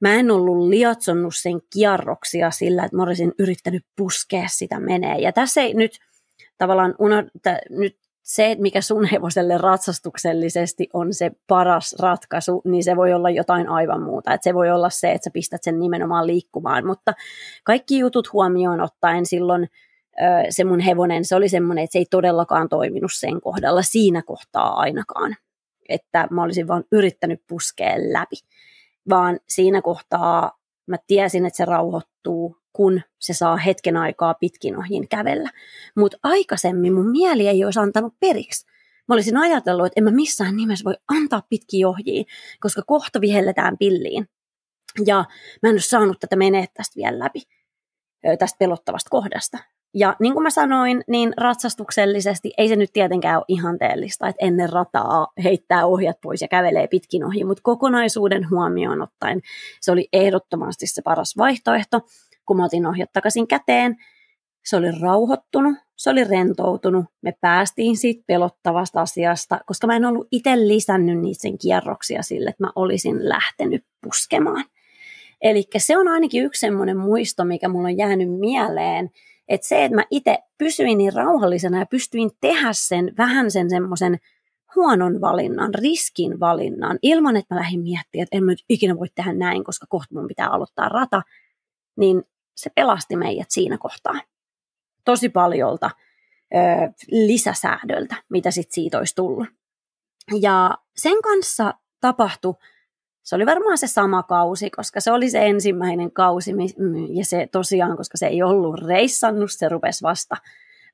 Mä 0.00 0.14
en 0.14 0.30
ollut 0.30 0.68
liatsonnut 0.68 1.34
sen 1.36 1.60
kierroksia 1.72 2.50
sillä, 2.50 2.84
että 2.84 2.96
mä 2.96 3.02
olisin 3.02 3.32
yrittänyt 3.38 3.84
puskea 3.96 4.48
sitä 4.48 4.80
menee. 4.80 5.18
Ja 5.18 5.32
tässä 5.32 5.60
ei 5.60 5.74
nyt 5.74 5.98
tavallaan 6.58 6.94
unohda, 6.98 7.28
nyt 7.70 7.96
se, 8.22 8.56
mikä 8.58 8.80
sun 8.80 9.04
hevoselle 9.04 9.58
ratsastuksellisesti 9.58 10.88
on 10.92 11.14
se 11.14 11.30
paras 11.46 11.96
ratkaisu, 11.98 12.62
niin 12.64 12.84
se 12.84 12.96
voi 12.96 13.12
olla 13.12 13.30
jotain 13.30 13.68
aivan 13.68 14.02
muuta. 14.02 14.34
Et 14.34 14.42
se 14.42 14.54
voi 14.54 14.70
olla 14.70 14.90
se, 14.90 15.12
että 15.12 15.24
sä 15.24 15.30
pistät 15.32 15.62
sen 15.62 15.78
nimenomaan 15.78 16.26
liikkumaan, 16.26 16.86
mutta 16.86 17.12
kaikki 17.64 17.98
jutut 17.98 18.32
huomioon 18.32 18.80
ottaen 18.80 19.26
silloin 19.26 19.68
se 20.50 20.64
mun 20.64 20.80
hevonen, 20.80 21.24
se 21.24 21.36
oli 21.36 21.48
semmoinen, 21.48 21.84
että 21.84 21.92
se 21.92 21.98
ei 21.98 22.06
todellakaan 22.10 22.68
toiminut 22.68 23.10
sen 23.14 23.40
kohdalla 23.40 23.82
siinä 23.82 24.22
kohtaa 24.22 24.74
ainakaan. 24.74 25.36
Että 25.88 26.28
mä 26.30 26.42
olisin 26.42 26.68
vaan 26.68 26.84
yrittänyt 26.92 27.42
puskea 27.48 27.94
läpi. 28.12 28.36
Vaan 29.08 29.40
siinä 29.48 29.82
kohtaa 29.82 30.58
mä 30.86 30.96
tiesin, 31.06 31.46
että 31.46 31.56
se 31.56 31.64
rauhoittuu, 31.64 32.56
kun 32.72 33.00
se 33.18 33.34
saa 33.34 33.56
hetken 33.56 33.96
aikaa 33.96 34.34
pitkin 34.34 34.76
ohin 34.76 35.08
kävellä. 35.08 35.50
Mutta 35.96 36.16
aikaisemmin 36.22 36.94
mun 36.94 37.10
mieli 37.10 37.48
ei 37.48 37.64
olisi 37.64 37.80
antanut 37.80 38.14
periksi. 38.20 38.66
Mä 39.08 39.14
olisin 39.14 39.36
ajatellut, 39.36 39.86
että 39.86 40.00
en 40.00 40.04
mä 40.04 40.10
missään 40.10 40.56
nimessä 40.56 40.84
voi 40.84 40.94
antaa 41.08 41.42
pitkiä 41.48 41.88
ohjia, 41.88 42.24
koska 42.60 42.82
kohta 42.86 43.20
vihelletään 43.20 43.78
pilliin. 43.78 44.28
Ja 45.06 45.24
mä 45.62 45.68
en 45.68 45.74
ole 45.74 45.80
saanut 45.80 46.20
tätä 46.20 46.36
menee 46.36 46.66
tästä 46.74 46.96
vielä 46.96 47.18
läpi, 47.18 47.42
tästä 48.38 48.58
pelottavasta 48.58 49.10
kohdasta. 49.10 49.58
Ja 49.98 50.16
niin 50.20 50.32
kuin 50.32 50.42
mä 50.42 50.50
sanoin, 50.50 51.04
niin 51.08 51.34
ratsastuksellisesti 51.36 52.52
ei 52.58 52.68
se 52.68 52.76
nyt 52.76 52.92
tietenkään 52.92 53.36
ole 53.36 53.44
ihanteellista, 53.48 54.28
että 54.28 54.46
ennen 54.46 54.70
rataa 54.70 55.26
heittää 55.44 55.86
ohjat 55.86 56.16
pois 56.22 56.42
ja 56.42 56.48
kävelee 56.48 56.88
pitkin 56.88 57.24
ohi, 57.24 57.44
mutta 57.44 57.62
kokonaisuuden 57.62 58.50
huomioon 58.50 59.02
ottaen 59.02 59.40
se 59.80 59.92
oli 59.92 60.08
ehdottomasti 60.12 60.86
se 60.86 61.02
paras 61.02 61.36
vaihtoehto 61.36 62.00
kun 62.46 62.56
mä 62.56 62.64
otin 62.64 62.86
ohjat 62.86 63.12
takaisin 63.12 63.48
käteen, 63.48 63.96
se 64.64 64.76
oli 64.76 65.00
rauhoittunut, 65.00 65.76
se 65.96 66.10
oli 66.10 66.24
rentoutunut, 66.24 67.04
me 67.22 67.32
päästiin 67.40 67.96
siitä 67.96 68.24
pelottavasta 68.26 69.00
asiasta, 69.00 69.60
koska 69.66 69.86
mä 69.86 69.96
en 69.96 70.04
ollut 70.04 70.28
itse 70.30 70.56
lisännyt 70.56 71.18
niitä 71.18 71.42
sen 71.42 71.58
kierroksia 71.58 72.22
sille, 72.22 72.50
että 72.50 72.64
mä 72.64 72.72
olisin 72.74 73.28
lähtenyt 73.28 73.84
puskemaan. 74.04 74.64
Eli 75.42 75.64
se 75.76 75.98
on 75.98 76.08
ainakin 76.08 76.44
yksi 76.44 76.60
semmoinen 76.60 76.96
muisto, 76.96 77.44
mikä 77.44 77.68
mulla 77.68 77.88
on 77.88 77.98
jäänyt 77.98 78.38
mieleen, 78.38 79.10
että 79.48 79.66
se, 79.66 79.84
että 79.84 79.96
mä 79.96 80.04
itse 80.10 80.38
pysyin 80.58 80.98
niin 80.98 81.12
rauhallisena 81.12 81.78
ja 81.78 81.86
pystyin 81.86 82.30
tehdä 82.40 82.68
sen 82.72 83.12
vähän 83.18 83.50
sen 83.50 83.70
semmoisen 83.70 84.18
huonon 84.76 85.20
valinnan, 85.20 85.74
riskin 85.74 86.40
valinnan, 86.40 86.98
ilman 87.02 87.36
että 87.36 87.54
mä 87.54 87.60
lähdin 87.60 87.80
miettimään, 87.80 88.22
että 88.22 88.36
en 88.36 88.44
mä 88.44 88.50
nyt 88.52 88.64
ikinä 88.68 88.96
voi 88.96 89.06
tehdä 89.14 89.32
näin, 89.32 89.64
koska 89.64 89.86
kohta 89.88 90.14
mun 90.14 90.28
pitää 90.28 90.48
aloittaa 90.48 90.88
rata, 90.88 91.22
niin 91.96 92.22
se 92.56 92.70
pelasti 92.74 93.16
meidät 93.16 93.50
siinä 93.50 93.78
kohtaa 93.78 94.20
tosi 95.04 95.28
paljolta 95.28 95.90
ö, 96.54 96.58
lisäsäädöltä, 97.10 98.16
mitä 98.28 98.50
sit 98.50 98.72
siitä 98.72 98.98
olisi 98.98 99.14
tullut. 99.14 99.48
Ja 100.40 100.78
sen 100.96 101.22
kanssa 101.22 101.74
tapahtui, 102.00 102.54
se 103.26 103.36
oli 103.36 103.46
varmaan 103.46 103.78
se 103.78 103.86
sama 103.86 104.22
kausi, 104.22 104.70
koska 104.70 105.00
se 105.00 105.12
oli 105.12 105.30
se 105.30 105.46
ensimmäinen 105.46 106.12
kausi, 106.12 106.52
ja 107.10 107.24
se 107.24 107.48
tosiaan, 107.52 107.96
koska 107.96 108.18
se 108.18 108.26
ei 108.26 108.42
ollut 108.42 108.80
reissannut, 108.86 109.52
se 109.52 109.68
rupesi 109.68 110.02
vasta 110.02 110.36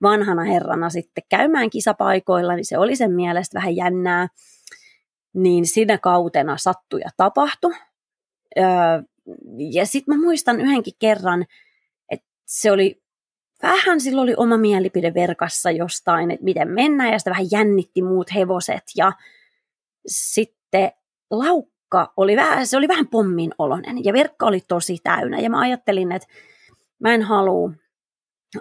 vanhana 0.03 0.45
herrana 0.45 0.91
sitten 0.91 1.25
käymään 1.29 1.71
kisapaikoilla, 1.71 2.57
niin 2.57 2.65
se 2.65 2.79
oli 2.79 2.97
sen 2.97 3.13
mielestä 3.13 3.55
vähän 3.55 3.77
jännää. 3.77 4.29
Niin 5.35 5.67
siinä 5.67 5.99
kautena 5.99 6.57
sattui 6.57 7.01
ja 7.01 7.11
tapahtui. 7.17 7.75
Öö, 8.59 8.65
ja 9.73 9.87
sitten 9.87 10.17
mä 10.17 10.23
muistan 10.23 10.61
yhdenkin 10.61 10.95
kerran, 10.99 11.47
että 12.11 12.27
se 12.47 12.73
oli 12.73 13.03
vähän 13.63 14.01
silloin 14.01 14.23
oli 14.23 14.35
oma 14.37 14.57
mielipide 14.57 15.15
verkassa 15.15 15.71
jostain, 15.71 16.31
että 16.31 16.45
miten 16.45 16.69
mennään, 16.69 17.13
ja 17.13 17.19
sitä 17.19 17.31
vähän 17.31 17.47
jännitti 17.51 18.03
muut 18.03 18.35
hevoset, 18.35 18.85
ja 18.97 19.13
sitten 20.07 20.93
laukka 21.95 22.13
oli 22.17 22.37
vähän, 22.37 22.67
se 22.67 22.77
oli 22.77 22.89
vähän 22.89 23.09
pommin 23.09 23.51
olonen, 23.59 24.05
ja 24.05 24.13
verkka 24.13 24.47
oli 24.47 24.61
tosi 24.69 24.99
täynnä, 25.03 25.39
ja 25.39 25.51
mä 25.51 25.61
ajattelin, 25.61 26.13
että 26.13 26.29
mä 27.01 27.15
en 27.15 27.23
halua 27.23 27.71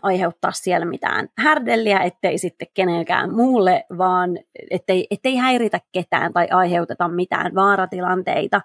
aiheuttaa 0.01 0.51
siellä 0.51 0.85
mitään 0.85 1.29
härdelliä, 1.37 1.99
ettei 1.99 2.37
sitten 2.37 2.67
kenenkään 2.73 3.35
muulle, 3.35 3.85
vaan 3.97 4.37
ettei, 4.69 5.07
ettei 5.11 5.35
häiritä 5.35 5.79
ketään 5.91 6.33
tai 6.33 6.47
aiheuteta 6.51 7.07
mitään 7.07 7.55
vaaratilanteita. 7.55 8.61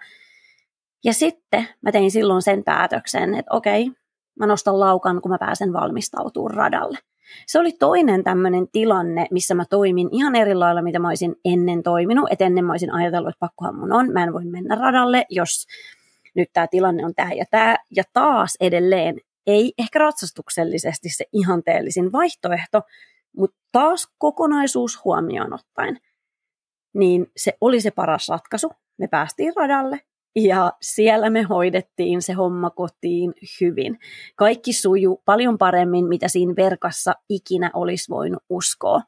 Ja 1.04 1.12
sitten 1.12 1.68
mä 1.82 1.92
tein 1.92 2.10
silloin 2.10 2.42
sen 2.42 2.64
päätöksen, 2.64 3.34
että 3.34 3.54
okei, 3.54 3.90
mä 4.38 4.46
nostan 4.46 4.80
laukan, 4.80 5.22
kun 5.22 5.30
mä 5.30 5.38
pääsen 5.38 5.72
valmistautumaan 5.72 6.54
radalle. 6.54 6.98
Se 7.46 7.58
oli 7.58 7.72
toinen 7.72 8.24
tämmöinen 8.24 8.68
tilanne, 8.72 9.26
missä 9.30 9.54
mä 9.54 9.64
toimin 9.64 10.08
ihan 10.12 10.34
eri 10.34 10.54
lailla, 10.54 10.82
mitä 10.82 10.98
mä 10.98 11.08
olisin 11.08 11.36
ennen 11.44 11.82
toiminut. 11.82 12.28
Että 12.30 12.44
ennen 12.44 12.64
mä 12.64 12.72
olisin 12.72 12.92
ajatellut, 12.92 13.28
että 13.28 13.40
pakkohan 13.40 13.74
mun 13.78 13.92
on, 13.92 14.12
mä 14.12 14.24
en 14.24 14.32
voi 14.32 14.44
mennä 14.44 14.74
radalle, 14.74 15.26
jos 15.30 15.66
nyt 16.34 16.48
tämä 16.52 16.66
tilanne 16.66 17.04
on 17.04 17.14
tämä 17.14 17.32
ja 17.32 17.44
tämä. 17.50 17.76
Ja 17.90 18.02
taas 18.12 18.56
edelleen, 18.60 19.20
ei 19.46 19.72
ehkä 19.78 19.98
ratsastuksellisesti 19.98 21.08
se 21.08 21.24
ihanteellisin 21.32 22.12
vaihtoehto, 22.12 22.82
mutta 23.36 23.56
taas 23.72 24.08
kokonaisuus 24.18 25.04
huomioon 25.04 25.54
ottaen, 25.54 26.00
niin 26.94 27.26
se 27.36 27.52
oli 27.60 27.80
se 27.80 27.90
paras 27.90 28.28
ratkaisu. 28.28 28.72
Me 28.98 29.08
päästiin 29.08 29.52
radalle, 29.56 30.00
ja 30.36 30.72
siellä 30.82 31.30
me 31.30 31.42
hoidettiin 31.42 32.22
se 32.22 32.32
homma 32.32 32.70
kotiin 32.70 33.34
hyvin. 33.60 33.98
Kaikki 34.36 34.72
suju 34.72 35.22
paljon 35.24 35.58
paremmin, 35.58 36.04
mitä 36.04 36.28
siinä 36.28 36.56
verkassa 36.56 37.14
ikinä 37.28 37.70
olisi 37.74 38.10
voinut 38.10 38.42
uskoa. 38.48 39.00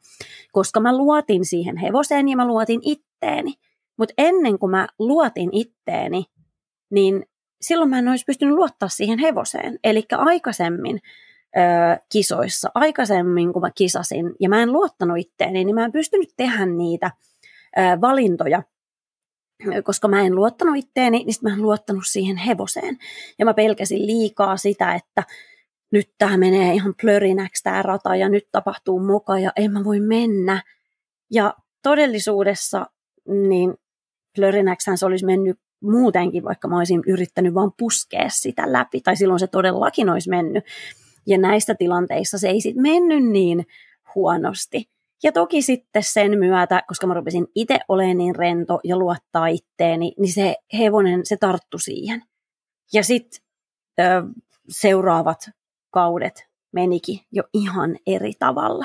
Koska 0.53 0.81
mä 0.81 0.97
luotin 0.97 1.45
siihen 1.45 1.77
hevoseen 1.77 2.29
ja 2.29 2.37
mä 2.37 2.47
luotin 2.47 2.81
itteeni. 2.83 3.55
Mutta 3.99 4.15
ennen 4.19 4.59
kuin 4.59 4.71
mä 4.71 4.89
luotin 4.99 5.51
itteeni, 5.53 6.25
niin 6.91 7.27
silloin 7.61 7.91
mä 7.91 7.99
en 7.99 8.09
olisi 8.09 8.25
pystynyt 8.25 8.55
luottaa 8.55 8.89
siihen 8.89 9.19
hevoseen. 9.19 9.79
Eli 9.85 10.03
aikaisemmin 10.11 11.01
ö, 11.57 11.61
kisoissa, 12.13 12.71
aikaisemmin 12.75 13.53
kun 13.53 13.63
mä 13.63 13.71
kisasin 13.71 14.35
ja 14.41 14.49
mä 14.49 14.63
en 14.63 14.73
luottanut 14.73 15.19
itteeni, 15.19 15.65
niin 15.65 15.75
mä 15.75 15.85
en 15.85 15.93
pystynyt 15.93 16.29
tehdä 16.37 16.67
niitä 16.67 17.11
ö, 17.79 18.01
valintoja, 18.01 18.63
koska 19.85 20.09
mä 20.09 20.23
en 20.23 20.35
luottanut 20.35 20.77
itteeni, 20.77 21.25
niin 21.25 21.35
mä 21.43 21.53
en 21.53 21.63
luottanut 21.63 22.03
siihen 22.07 22.37
hevoseen. 22.37 22.99
Ja 23.39 23.45
mä 23.45 23.55
pelkäsin 23.55 24.07
liikaa 24.07 24.57
sitä, 24.57 24.95
että 24.95 25.23
nyt 25.93 26.11
tämä 26.19 26.37
menee 26.37 26.75
ihan 26.75 26.95
plörinäksi 27.01 27.63
tämä 27.63 27.83
rata 27.83 28.17
ja 28.17 28.29
nyt 28.29 28.49
tapahtuu 28.53 29.01
moka 29.01 29.39
ja 29.39 29.53
en 29.57 29.73
mä 29.73 29.85
voi 29.85 30.01
mennä. 30.01 30.63
Ja 31.31 31.55
todellisuudessa 31.83 32.87
niin 33.49 33.75
plörinäksään 34.37 34.99
se 34.99 35.07
olisi 35.07 35.27
mennyt 35.27 35.59
muutenkin, 35.83 36.45
vaikka 36.45 36.69
mä 36.69 36.79
olisin 36.79 37.03
yrittänyt 37.07 37.55
vaan 37.55 37.73
puskea 37.79 38.29
sitä 38.29 38.73
läpi, 38.73 39.01
tai 39.01 39.17
silloin 39.17 39.41
se 39.41 39.47
todellakin 39.47 40.09
olisi 40.11 40.31
mennyt. 40.31 40.65
Ja 41.27 41.39
näistä 41.39 41.75
tilanteissa 41.75 42.39
se 42.39 42.49
ei 42.49 42.61
sitten 42.61 42.83
mennyt 42.83 43.25
niin 43.25 43.67
huonosti. 44.15 44.89
Ja 45.23 45.33
toki 45.33 45.63
sitten 45.63 46.03
sen 46.03 46.39
myötä, 46.39 46.83
koska 46.87 47.07
mä 47.07 47.15
rupesin 47.15 47.47
itse 47.55 47.79
olemaan 47.89 48.19
niin 48.19 48.37
rento 48.37 48.81
ja 48.85 48.97
luottaa 48.97 49.47
itteeni, 49.47 50.13
niin 50.19 50.33
se 50.33 50.57
hevonen, 50.79 51.27
se 51.27 51.37
tarttu 51.37 51.79
siihen. 51.79 52.23
Ja 52.93 53.05
sitten 53.05 53.41
seuraavat 54.69 55.51
kaudet 55.91 56.47
menikin 56.73 57.21
jo 57.33 57.43
ihan 57.55 57.97
eri 58.07 58.33
tavalla. 58.39 58.85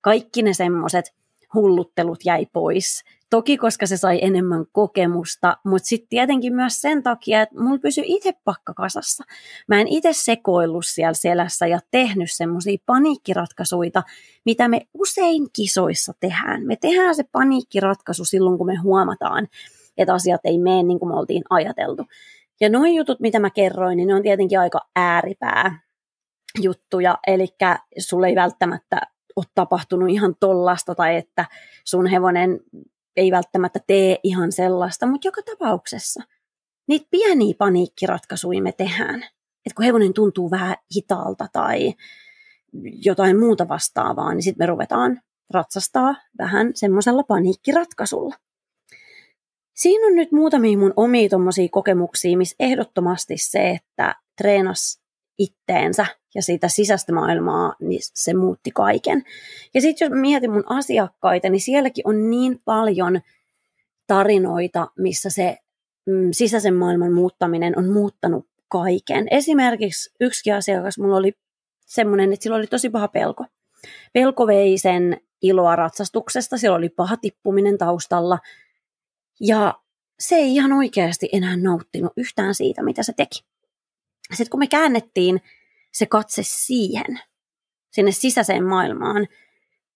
Kaikki 0.00 0.42
ne 0.42 0.54
semmoiset 0.54 1.14
hulluttelut 1.54 2.24
jäi 2.24 2.46
pois. 2.52 3.04
Toki 3.30 3.56
koska 3.56 3.86
se 3.86 3.96
sai 3.96 4.18
enemmän 4.22 4.64
kokemusta, 4.72 5.56
mutta 5.64 5.86
sitten 5.86 6.08
tietenkin 6.08 6.54
myös 6.54 6.80
sen 6.80 7.02
takia, 7.02 7.42
että 7.42 7.60
mulla 7.60 7.78
pysyi 7.78 8.04
itse 8.06 8.32
pakka 8.44 8.74
kasassa. 8.74 9.24
Mä 9.68 9.80
en 9.80 9.88
itse 9.88 10.12
sekoillut 10.12 10.86
siellä 10.86 11.14
selässä 11.14 11.66
ja 11.66 11.78
tehnyt 11.90 12.32
semmoisia 12.32 12.78
paniikkiratkaisuja, 12.86 14.02
mitä 14.44 14.68
me 14.68 14.80
usein 14.94 15.46
kisoissa 15.52 16.12
tehdään. 16.20 16.66
Me 16.66 16.76
tehdään 16.76 17.14
se 17.14 17.24
paniikkiratkaisu 17.32 18.24
silloin, 18.24 18.58
kun 18.58 18.66
me 18.66 18.74
huomataan, 18.74 19.48
että 19.96 20.14
asiat 20.14 20.40
ei 20.44 20.58
mene 20.58 20.82
niin 20.82 20.98
kuin 20.98 21.08
me 21.08 21.16
oltiin 21.16 21.42
ajateltu. 21.50 22.06
Ja 22.60 22.68
noin 22.68 22.94
jutut, 22.94 23.20
mitä 23.20 23.38
mä 23.38 23.50
kerroin, 23.50 23.96
niin 23.96 24.06
ne 24.06 24.14
on 24.14 24.22
tietenkin 24.22 24.60
aika 24.60 24.80
ääripää 24.96 25.80
juttuja, 26.60 27.18
eli 27.26 27.46
sulle 27.98 28.28
ei 28.28 28.34
välttämättä 28.34 29.00
ole 29.36 29.46
tapahtunut 29.54 30.10
ihan 30.10 30.34
tollasta 30.40 30.94
tai 30.94 31.16
että 31.16 31.46
sun 31.84 32.06
hevonen 32.06 32.60
ei 33.16 33.30
välttämättä 33.30 33.80
tee 33.86 34.18
ihan 34.22 34.52
sellaista, 34.52 35.06
mutta 35.06 35.28
joka 35.28 35.42
tapauksessa 35.42 36.22
niitä 36.88 37.06
pieniä 37.10 37.54
paniikkiratkaisuja 37.58 38.62
me 38.62 38.72
tehdään. 38.72 39.22
Että 39.66 39.76
kun 39.76 39.84
hevonen 39.84 40.14
tuntuu 40.14 40.50
vähän 40.50 40.76
hitaalta 40.96 41.46
tai 41.52 41.94
jotain 43.04 43.38
muuta 43.38 43.68
vastaavaa, 43.68 44.34
niin 44.34 44.42
sitten 44.42 44.62
me 44.64 44.66
ruvetaan 44.66 45.20
ratsastaa 45.50 46.14
vähän 46.38 46.70
semmoisella 46.74 47.22
paniikkiratkaisulla. 47.22 48.34
Siinä 49.74 50.06
on 50.06 50.14
nyt 50.14 50.32
muutamia 50.32 50.78
mun 50.78 50.92
omia 50.96 51.28
kokemuksia, 51.70 52.38
missä 52.38 52.56
ehdottomasti 52.58 53.34
se, 53.38 53.70
että 53.70 54.14
treenas 54.38 55.00
itteensä 55.38 56.06
ja 56.34 56.42
sitä 56.42 56.68
sisäistä 56.68 57.12
maailmaa, 57.12 57.74
niin 57.80 58.00
se 58.02 58.34
muutti 58.34 58.70
kaiken. 58.70 59.22
Ja 59.74 59.80
sitten 59.80 60.06
jos 60.06 60.20
mietin 60.20 60.52
mun 60.52 60.64
asiakkaita, 60.66 61.48
niin 61.48 61.60
sielläkin 61.60 62.08
on 62.08 62.30
niin 62.30 62.60
paljon 62.64 63.20
tarinoita, 64.06 64.88
missä 64.98 65.30
se 65.30 65.58
mm, 66.06 66.28
sisäisen 66.32 66.74
maailman 66.74 67.12
muuttaminen 67.12 67.78
on 67.78 67.88
muuttanut 67.88 68.46
kaiken. 68.68 69.26
Esimerkiksi 69.30 70.14
yksi 70.20 70.52
asiakas 70.52 70.98
mulla 70.98 71.16
oli 71.16 71.32
semmoinen, 71.86 72.32
että 72.32 72.42
sillä 72.42 72.56
oli 72.56 72.66
tosi 72.66 72.90
paha 72.90 73.08
pelko. 73.08 73.44
Pelko 74.12 74.46
vei 74.46 74.78
sen 74.78 75.20
iloa 75.42 75.76
ratsastuksesta, 75.76 76.58
sillä 76.58 76.76
oli 76.76 76.88
paha 76.88 77.16
tippuminen 77.16 77.78
taustalla. 77.78 78.38
Ja 79.40 79.74
se 80.18 80.34
ei 80.34 80.54
ihan 80.54 80.72
oikeasti 80.72 81.28
enää 81.32 81.56
nauttinut 81.56 82.12
yhtään 82.16 82.54
siitä, 82.54 82.82
mitä 82.82 83.02
se 83.02 83.12
teki. 83.16 83.44
Sitten 84.30 84.50
kun 84.50 84.60
me 84.60 84.66
käännettiin 84.66 85.40
se 85.94 86.06
katse 86.06 86.42
siihen, 86.44 87.20
sinne 87.92 88.12
sisäiseen 88.12 88.64
maailmaan, 88.64 89.26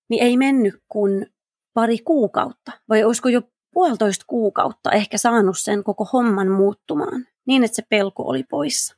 niin 0.09 0.23
ei 0.23 0.37
mennyt 0.37 0.75
kuin 0.88 1.26
pari 1.75 1.99
kuukautta, 1.99 2.73
vai 2.88 3.05
olisiko 3.05 3.28
jo 3.28 3.43
puolitoista 3.75 4.25
kuukautta 4.28 4.93
ehkä 4.93 5.19
saanut 5.19 5.59
sen 5.59 5.85
koko 5.85 6.05
homman 6.12 6.49
muuttumaan, 6.49 7.26
niin 7.47 7.64
että 7.64 7.76
se 7.76 7.83
pelko 7.88 8.23
oli 8.23 8.45
poissa. 8.45 8.95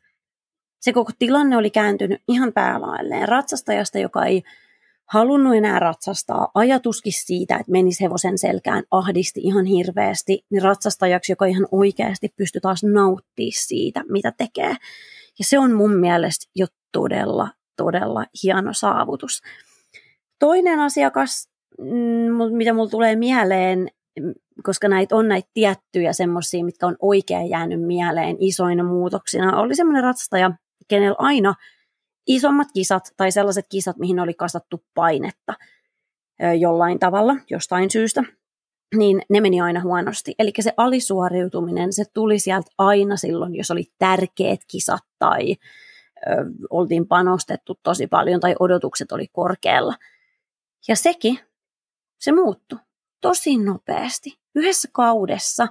Se 0.81 0.93
koko 0.93 1.13
tilanne 1.19 1.57
oli 1.57 1.71
kääntynyt 1.71 2.23
ihan 2.29 2.53
päälailleen 2.53 3.29
ratsastajasta, 3.29 3.99
joka 3.99 4.25
ei 4.25 4.43
halunnut 5.11 5.55
enää 5.55 5.79
ratsastaa. 5.79 6.49
Ajatuskin 6.55 7.13
siitä, 7.13 7.57
että 7.57 7.73
menisi 7.73 8.05
hevosen 8.05 8.39
selkään, 8.39 8.85
ahdisti 8.91 9.41
ihan 9.41 9.67
hirveästi, 9.67 10.45
niin 10.51 10.63
ratsastajaksi, 10.63 11.33
joka 11.33 11.47
ihan 11.47 11.67
oikeasti 11.71 12.35
pystyi 12.37 12.61
taas 12.61 12.85
nauttimaan 12.85 13.53
siitä, 13.53 14.05
mitä 14.09 14.33
tekee. 14.39 14.77
Ja 15.41 15.45
se 15.45 15.59
on 15.59 15.73
mun 15.73 15.97
mielestä 15.97 16.51
jo 16.55 16.67
todella, 16.93 17.49
todella 17.77 18.25
hieno 18.43 18.73
saavutus. 18.73 19.43
Toinen 20.39 20.81
asiakas, 20.81 21.49
mm, 21.79 22.57
mitä 22.57 22.73
mulla 22.73 22.91
tulee 22.91 23.17
mieleen, 23.17 23.89
koska 24.63 24.89
näitä 24.89 25.17
on 25.17 25.29
näitä 25.29 25.49
tiettyjä 25.55 26.13
semmoisia, 26.13 26.65
mitkä 26.65 26.87
on 26.87 26.97
oikein 27.03 27.51
jäänyt 27.51 27.83
mieleen 27.83 28.37
isoina 28.39 28.85
muutoksina, 28.85 29.61
oli 29.61 29.75
semmoinen 29.75 30.03
ratsastaja, 30.03 30.51
kenellä 30.89 31.17
aina 31.19 31.55
isommat 32.27 32.69
kisat 32.75 33.03
tai 33.17 33.33
sellaiset 33.33 33.67
kisat, 33.69 33.97
mihin 33.97 34.21
oli 34.21 34.35
kasattu 34.35 34.85
painetta 34.95 35.55
jollain 36.59 36.99
tavalla, 36.99 37.37
jostain 37.51 37.91
syystä, 37.91 38.23
niin 38.97 39.23
ne 39.29 39.41
meni 39.41 39.61
aina 39.61 39.81
huonosti. 39.81 40.35
Eli 40.39 40.53
se 40.61 40.73
alisuoriutuminen, 40.77 41.93
se 41.93 42.05
tuli 42.15 42.39
sieltä 42.39 42.71
aina 42.79 43.17
silloin, 43.17 43.55
jos 43.55 43.71
oli 43.71 43.85
tärkeät 43.99 44.61
kisat 44.69 45.05
tai 45.19 45.51
ö, 45.51 46.31
oltiin 46.71 47.07
panostettu 47.07 47.79
tosi 47.83 48.07
paljon 48.07 48.41
tai 48.41 48.55
odotukset 48.59 49.13
oli 49.13 49.27
korkealla. 49.33 49.95
Ja 50.89 50.97
sekin, 50.97 51.39
se 52.19 52.33
muuttui 52.33 52.79
tosi 53.21 53.57
nopeasti. 53.57 54.39
Yhdessä 54.55 54.89
kaudessa 54.93 55.69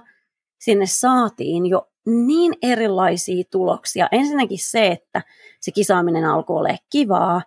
sinne 0.58 0.86
saatiin 0.86 1.66
jo 1.66 1.88
niin 2.06 2.52
erilaisia 2.62 3.44
tuloksia. 3.50 4.08
Ensinnäkin 4.12 4.58
se, 4.58 4.86
että 4.86 5.22
se 5.60 5.70
kisaaminen 5.70 6.24
alkoi 6.24 6.56
olla 6.56 6.76
kivaa, 6.90 7.42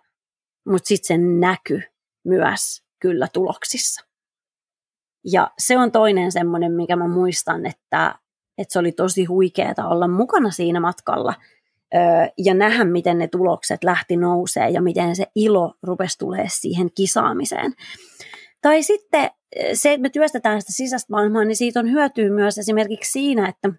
mutta 0.68 0.88
sitten 0.88 1.06
se 1.06 1.18
näky 1.18 1.82
myös 2.24 2.82
kyllä 2.98 3.28
tuloksissa. 3.32 4.13
Ja 5.32 5.50
se 5.58 5.78
on 5.78 5.92
toinen 5.92 6.32
semmoinen, 6.32 6.72
mikä 6.72 6.96
mä 6.96 7.08
muistan, 7.08 7.66
että, 7.66 8.14
että 8.58 8.72
se 8.72 8.78
oli 8.78 8.92
tosi 8.92 9.24
huikeaa 9.24 9.88
olla 9.88 10.08
mukana 10.08 10.50
siinä 10.50 10.80
matkalla 10.80 11.34
öö, 11.94 12.00
ja 12.38 12.54
nähdä, 12.54 12.84
miten 12.84 13.18
ne 13.18 13.28
tulokset 13.28 13.84
lähti 13.84 14.16
nousee 14.16 14.68
ja 14.70 14.82
miten 14.82 15.16
se 15.16 15.26
ilo 15.34 15.74
rupesi 15.82 16.18
tulee 16.18 16.46
siihen 16.48 16.90
kisaamiseen. 16.94 17.72
Tai 18.62 18.82
sitten 18.82 19.30
se, 19.72 19.92
että 19.92 20.02
me 20.02 20.10
työstetään 20.10 20.60
sitä 20.60 20.72
sisäistä 20.72 21.12
maailmaa, 21.12 21.44
niin 21.44 21.56
siitä 21.56 21.80
on 21.80 21.90
hyötyä 21.90 22.30
myös 22.30 22.58
esimerkiksi 22.58 23.12
siinä, 23.12 23.48
että 23.48 23.72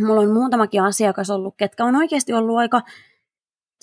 mulla 0.00 0.20
on 0.20 0.32
muutamakin 0.32 0.82
asiakas 0.82 1.30
ollut, 1.30 1.54
ketkä 1.56 1.84
on 1.84 1.96
oikeasti 1.96 2.32
ollut 2.32 2.56
aika 2.56 2.82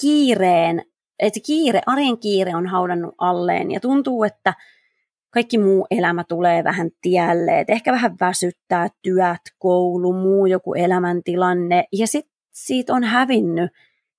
kiireen, 0.02 0.86
että 1.20 1.39
kiire, 1.46 1.82
arjen 1.86 2.18
kiire 2.18 2.56
on 2.56 2.68
haudannut 2.68 3.15
alleen 3.18 3.72
ja 3.72 3.80
tuntuu, 3.80 4.24
että 4.24 4.54
kaikki 5.32 5.58
muu 5.58 5.88
elämä 5.91 6.24
tulee 6.24 6.63
vähän 6.63 6.89
tielle, 7.02 7.60
että 7.60 7.74
ehkä 7.74 7.91
vähän 7.91 8.15
väsyttää 8.20 8.88
työt, 9.02 9.41
koulu, 9.60 10.13
muu 10.13 10.46
joku 10.46 10.74
elämäntilanne 10.74 11.84
ja 11.91 12.08
sitten 12.08 12.34
siitä 12.52 12.94
on 12.94 13.04
hävinnyt 13.04 13.72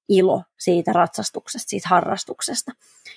ilo 0.09 0.43
siitä 0.59 0.93
ratsastuksesta, 0.93 1.71
siitä 1.71 1.89
harrastuksesta. 1.89 2.73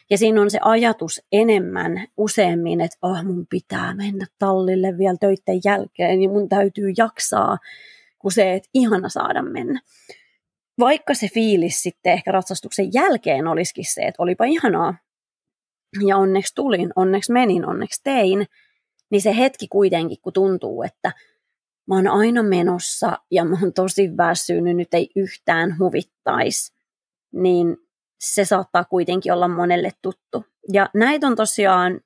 Ja 0.10 0.18
siinä 0.18 0.42
on 0.42 0.52
se 0.52 0.60
ajatus 0.62 1.22
enemmän 1.32 2.08
useammin, 2.18 2.82
että 2.82 2.98
oh, 3.02 3.24
mun 3.24 3.48
pitää 3.50 3.94
mennä 3.94 4.26
tallille 4.40 4.98
vielä 4.98 5.18
töiden 5.20 5.62
jälkeen 5.66 6.22
ja 6.22 6.30
mun 6.30 6.50
täytyy 6.50 6.94
jaksaa, 6.98 7.58
kuin 8.20 8.32
se, 8.32 8.54
että 8.54 8.70
ihana 8.74 9.10
saada 9.10 9.42
mennä. 9.42 9.82
Vaikka 10.80 11.14
se 11.14 11.28
fiilis 11.34 11.84
sitten 11.84 12.14
ehkä 12.14 12.32
ratsastuksen 12.32 12.94
jälkeen 12.94 13.48
olisikin 13.48 13.86
se, 13.94 14.02
että 14.02 14.24
olipa 14.24 14.46
ihanaa, 14.46 14.94
ja 16.08 16.18
onneksi 16.18 16.56
tulin, 16.56 16.94
onneksi 16.96 17.32
menin, 17.32 17.66
onneksi 17.66 18.02
tein, 18.04 18.46
niin 19.10 19.22
se 19.22 19.38
hetki 19.38 19.68
kuitenkin, 19.68 20.18
kun 20.22 20.34
tuntuu, 20.34 20.84
että 20.84 21.12
mä 21.88 21.96
oon 21.96 22.08
aina 22.08 22.44
menossa 22.44 23.20
ja 23.32 23.46
mä 23.46 23.58
oon 23.62 23.74
tosi 23.74 24.18
väsynyt, 24.18 24.78
nyt 24.78 24.94
ei 24.94 25.10
yhtään 25.16 25.80
huvittaisi, 25.80 26.74
niin 27.34 27.78
se 28.20 28.46
saattaa 28.46 28.84
kuitenkin 28.84 29.34
olla 29.34 29.48
monelle 29.48 29.92
tuttu. 30.02 30.46
Ja 30.74 30.90
näitä 30.94 31.28
on 31.28 31.36
tosiaan 31.36 32.02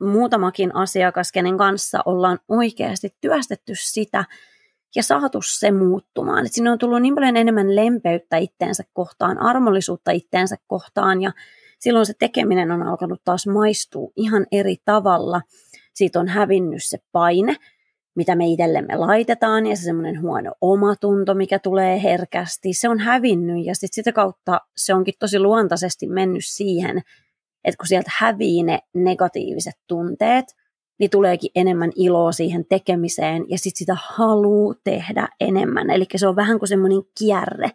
muutamakin 0.00 0.76
asiakas, 0.76 1.32
kenen 1.32 1.58
kanssa 1.58 2.02
ollaan 2.06 2.38
oikeasti 2.48 3.16
työstetty 3.20 3.72
sitä 3.76 4.24
ja 4.96 5.02
saatu 5.02 5.42
se 5.42 5.70
muuttumaan. 5.70 6.46
Et 6.46 6.52
sinne 6.52 6.70
on 6.70 6.78
tullut 6.78 7.02
niin 7.02 7.14
paljon 7.14 7.36
enemmän 7.36 7.76
lempeyttä 7.76 8.36
itteensä 8.36 8.84
kohtaan, 8.92 9.38
armollisuutta 9.38 10.10
itteensä 10.10 10.56
kohtaan 10.66 11.22
ja 11.22 11.32
silloin 11.80 12.06
se 12.06 12.14
tekeminen 12.18 12.70
on 12.70 12.82
alkanut 12.82 13.20
taas 13.24 13.46
maistua 13.46 14.10
ihan 14.16 14.46
eri 14.52 14.76
tavalla. 14.84 15.42
Siitä 15.94 16.20
on 16.20 16.28
hävinnyt 16.28 16.84
se 16.84 16.98
paine, 17.12 17.56
mitä 18.14 18.36
me 18.36 18.46
itsellemme 18.46 18.96
laitetaan 18.96 19.66
ja 19.66 19.76
se 19.76 19.82
semmoinen 19.82 20.22
huono 20.22 20.52
omatunto, 20.60 21.34
mikä 21.34 21.58
tulee 21.58 22.02
herkästi, 22.02 22.72
se 22.72 22.88
on 22.88 22.98
hävinnyt 22.98 23.66
ja 23.66 23.74
sitten 23.74 23.94
sitä 23.94 24.12
kautta 24.12 24.60
se 24.76 24.94
onkin 24.94 25.14
tosi 25.18 25.38
luontaisesti 25.38 26.06
mennyt 26.06 26.44
siihen, 26.44 26.98
että 27.64 27.76
kun 27.78 27.86
sieltä 27.86 28.10
hävii 28.18 28.62
ne 28.62 28.78
negatiiviset 28.94 29.74
tunteet, 29.86 30.44
niin 30.98 31.10
tuleekin 31.10 31.50
enemmän 31.54 31.90
iloa 31.96 32.32
siihen 32.32 32.64
tekemiseen 32.68 33.44
ja 33.48 33.58
sitten 33.58 33.78
sitä 33.78 33.96
haluaa 33.98 34.74
tehdä 34.84 35.28
enemmän. 35.40 35.90
Eli 35.90 36.06
se 36.16 36.26
on 36.26 36.36
vähän 36.36 36.58
kuin 36.58 36.68
semmoinen 36.68 37.02
kierre, 37.18 37.70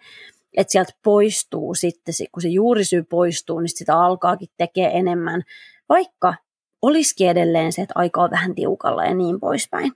että 0.58 0.72
sieltä 0.72 0.94
poistuu 1.04 1.76
sitten, 1.76 2.14
kun 2.32 2.42
se 2.42 2.48
juurisyy 2.48 3.04
poistuu, 3.04 3.60
niin 3.60 3.78
sitä 3.78 4.00
alkaakin 4.00 4.50
tekee 4.58 4.98
enemmän, 4.98 5.42
vaikka 5.90 6.34
olisikin 6.82 7.30
edelleen 7.30 7.74
se, 7.74 7.82
että 7.82 7.94
aika 7.96 8.22
on 8.22 8.32
vähän 8.32 8.56
tiukalla 8.56 9.06
ja 9.06 9.14
niin 9.14 9.40
poispäin. 9.40 9.92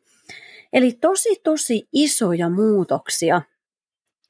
Eli 0.74 0.92
tosi 0.92 1.42
tosi 1.44 1.88
isoja 1.94 2.50
muutoksia 2.50 3.42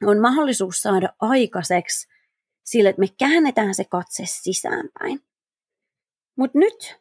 on 0.06 0.20
mahdollisuus 0.20 0.82
saada 0.82 1.10
aikaiseksi 1.20 2.08
sille, 2.64 2.90
että 2.90 3.00
me 3.00 3.08
käännetään 3.20 3.76
se 3.76 3.84
katse 3.84 4.24
sisäänpäin. 4.26 5.20
Mutta 6.38 6.60
nyt 6.60 7.00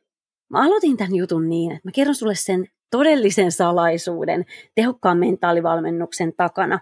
mä 0.48 0.62
aloitin 0.62 0.96
tämän 0.96 1.14
jutun 1.14 1.48
niin, 1.48 1.72
että 1.72 1.88
mä 1.88 1.92
kerron 1.92 2.14
sulle 2.14 2.34
sen 2.34 2.68
todellisen 2.90 3.52
salaisuuden 3.52 4.44
tehokkaan 4.74 5.18
mentaalivalmennuksen 5.18 6.32
takana. 6.36 6.80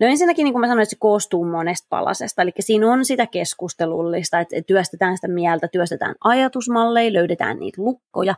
No 0.00 0.06
ensinnäkin, 0.06 0.44
niin 0.44 0.52
kuin 0.52 0.60
mä 0.60 0.66
sanoin, 0.66 0.82
että 0.82 0.90
se 0.90 0.98
koostuu 0.98 1.44
monesta 1.44 1.86
palasesta, 1.90 2.42
eli 2.42 2.52
siinä 2.60 2.92
on 2.92 3.04
sitä 3.04 3.26
keskustelullista, 3.26 4.40
että 4.40 4.56
työstetään 4.66 5.16
sitä 5.16 5.28
mieltä, 5.28 5.68
työstetään 5.68 6.14
ajatusmalleja, 6.24 7.12
löydetään 7.12 7.58
niitä 7.58 7.82
lukkoja, 7.82 8.34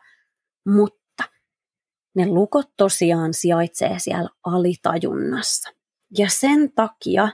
mutta 0.66 1.24
ne 2.14 2.26
lukot 2.26 2.70
tosiaan 2.76 3.34
sijaitsee 3.34 3.94
siellä 3.98 4.30
alitajunnassa. 4.44 5.70
Ja 6.18 6.28
sen 6.30 6.72
takia 6.72 7.28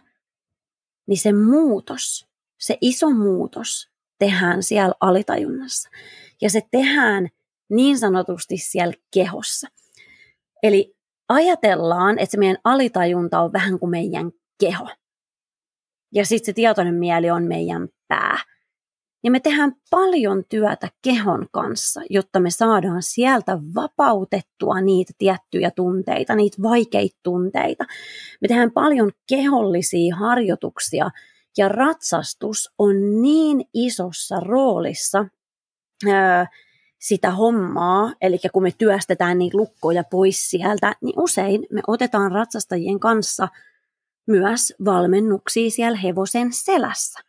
niin 1.06 1.18
se 1.18 1.32
muutos, 1.32 2.28
se 2.58 2.78
iso 2.80 3.10
muutos 3.10 3.90
tehdään 4.18 4.62
siellä 4.62 4.94
alitajunnassa. 5.00 5.88
Ja 6.42 6.50
se 6.50 6.60
tehdään 6.70 7.28
niin 7.70 7.98
sanotusti 7.98 8.56
siellä 8.56 8.94
kehossa. 9.14 9.68
Eli 10.62 10.94
ajatellaan, 11.28 12.18
että 12.18 12.30
se 12.30 12.38
meidän 12.38 12.58
alitajunta 12.64 13.40
on 13.40 13.52
vähän 13.52 13.78
kuin 13.78 13.90
meidän 13.90 14.32
keho. 14.60 14.88
Ja 16.14 16.26
sitten 16.26 16.46
se 16.46 16.52
tietoinen 16.52 16.94
mieli 16.94 17.30
on 17.30 17.42
meidän 17.42 17.88
pää. 18.08 18.38
Ja 19.24 19.30
me 19.30 19.40
tehdään 19.40 19.72
paljon 19.90 20.44
työtä 20.48 20.88
kehon 21.02 21.46
kanssa, 21.52 22.00
jotta 22.10 22.40
me 22.40 22.50
saadaan 22.50 23.02
sieltä 23.02 23.58
vapautettua 23.74 24.80
niitä 24.80 25.12
tiettyjä 25.18 25.70
tunteita, 25.70 26.34
niitä 26.34 26.62
vaikeita 26.62 27.16
tunteita. 27.22 27.84
Me 28.40 28.48
tehdään 28.48 28.70
paljon 28.70 29.10
kehollisia 29.28 30.16
harjoituksia 30.16 31.10
ja 31.58 31.68
ratsastus 31.68 32.70
on 32.78 33.22
niin 33.22 33.64
isossa 33.74 34.40
roolissa 34.40 35.26
öö, 36.06 36.44
sitä 37.04 37.30
hommaa, 37.30 38.12
eli 38.20 38.38
kun 38.52 38.62
me 38.62 38.70
työstetään 38.78 39.38
niitä 39.38 39.56
lukkoja 39.56 40.04
pois 40.04 40.50
sieltä, 40.50 40.96
niin 41.00 41.20
usein 41.20 41.66
me 41.70 41.80
otetaan 41.86 42.32
ratsastajien 42.32 43.00
kanssa 43.00 43.48
myös 44.26 44.74
valmennuksia 44.84 45.70
siellä 45.70 45.98
hevosen 45.98 46.52
selässä. 46.52 47.20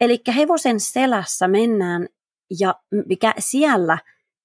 Eli 0.00 0.22
hevosen 0.36 0.80
selässä 0.80 1.48
mennään 1.48 2.08
ja 2.60 2.74
mikä 3.06 3.34
siellä 3.38 3.98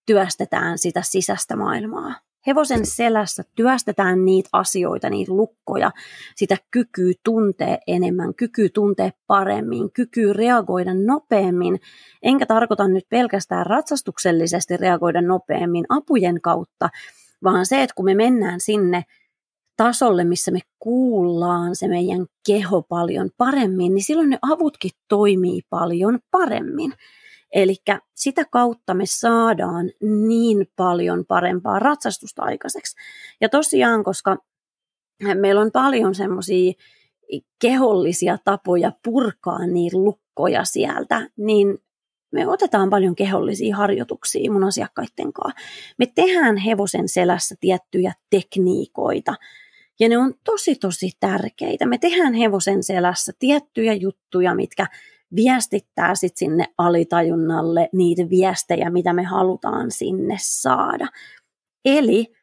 työstetään 0.05 0.77
sitä 0.77 1.01
sisäistä 1.01 1.55
maailmaa. 1.55 2.15
Hevosen 2.47 2.85
selässä 2.85 3.43
työstetään 3.55 4.25
niitä 4.25 4.49
asioita, 4.53 5.09
niitä 5.09 5.33
lukkoja, 5.33 5.91
sitä 6.35 6.57
kykyä 6.71 7.13
tuntea 7.23 7.77
enemmän, 7.87 8.35
kykyä 8.35 8.69
tuntea 8.73 9.11
paremmin, 9.27 9.91
kykyä 9.91 10.33
reagoida 10.33 10.93
nopeammin. 10.93 11.79
Enkä 12.23 12.45
tarkoita 12.45 12.87
nyt 12.87 13.05
pelkästään 13.09 13.65
ratsastuksellisesti 13.65 14.77
reagoida 14.77 15.21
nopeammin 15.21 15.85
apujen 15.89 16.41
kautta, 16.41 16.89
vaan 17.43 17.65
se, 17.65 17.83
että 17.83 17.95
kun 17.95 18.05
me 18.05 18.15
mennään 18.15 18.59
sinne 18.59 19.03
tasolle, 19.77 20.23
missä 20.23 20.51
me 20.51 20.59
kuullaan 20.79 21.75
se 21.75 21.87
meidän 21.87 22.25
keho 22.47 22.81
paljon 22.81 23.29
paremmin, 23.37 23.93
niin 23.93 24.03
silloin 24.03 24.29
ne 24.29 24.39
avutkin 24.41 24.91
toimii 25.07 25.61
paljon 25.69 26.19
paremmin. 26.31 26.93
Eli 27.53 27.75
sitä 28.15 28.45
kautta 28.45 28.93
me 28.93 29.03
saadaan 29.05 29.91
niin 30.27 30.67
paljon 30.75 31.25
parempaa 31.25 31.79
ratsastusta 31.79 32.43
aikaiseksi. 32.43 32.95
Ja 33.41 33.49
tosiaan, 33.49 34.03
koska 34.03 34.37
meillä 35.35 35.61
on 35.61 35.71
paljon 35.71 36.15
semmoisia 36.15 36.73
kehollisia 37.61 38.37
tapoja 38.45 38.91
purkaa 39.03 39.67
niitä 39.67 39.97
lukkoja 39.97 40.63
sieltä, 40.63 41.29
niin 41.37 41.77
me 42.31 42.47
otetaan 42.47 42.89
paljon 42.89 43.15
kehollisia 43.15 43.75
harjoituksia 43.75 44.51
mun 44.51 44.63
asiakkaiden 44.63 45.33
kanssa. 45.33 45.59
Me 45.97 46.05
tehdään 46.15 46.57
hevosen 46.57 47.09
selässä 47.09 47.55
tiettyjä 47.59 48.13
tekniikoita, 48.29 49.35
ja 49.99 50.09
ne 50.09 50.17
on 50.17 50.33
tosi 50.43 50.75
tosi 50.75 51.11
tärkeitä. 51.19 51.85
Me 51.85 51.97
tehdään 51.97 52.33
hevosen 52.33 52.83
selässä 52.83 53.31
tiettyjä 53.39 53.93
juttuja, 53.93 54.55
mitkä 54.55 54.87
viestittää 55.35 56.15
sit 56.15 56.37
sinne 56.37 56.65
alitajunnalle 56.77 57.89
niitä 57.93 58.29
viestejä, 58.29 58.89
mitä 58.89 59.13
me 59.13 59.23
halutaan 59.23 59.91
sinne 59.91 60.37
saada. 60.39 61.07
Eli 61.85 62.33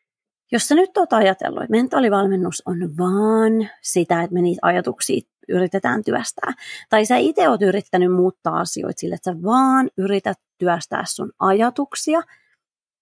jos 0.53 0.69
sä 0.69 0.75
nyt 0.75 0.97
oot 0.97 1.13
ajatellut, 1.13 1.63
että 1.63 1.71
mentaalivalmennus 1.71 2.63
on 2.67 2.77
vaan 2.99 3.71
sitä, 3.83 4.23
että 4.23 4.35
me 4.35 4.43
niitä 4.43 4.61
ajatuksia 4.63 5.21
yritetään 5.49 6.05
työstää, 6.05 6.53
tai 6.89 7.07
sä 7.07 7.17
itse 7.17 7.49
oot 7.49 7.63
yrittänyt 7.63 8.13
muuttaa 8.13 8.61
asioita 8.61 9.01
sille, 9.01 9.15
että 9.15 9.33
sä 9.33 9.43
vaan 9.43 9.91
yrität 9.99 10.39
työstää 10.59 11.03
sun 11.07 11.33
ajatuksia, 11.39 12.23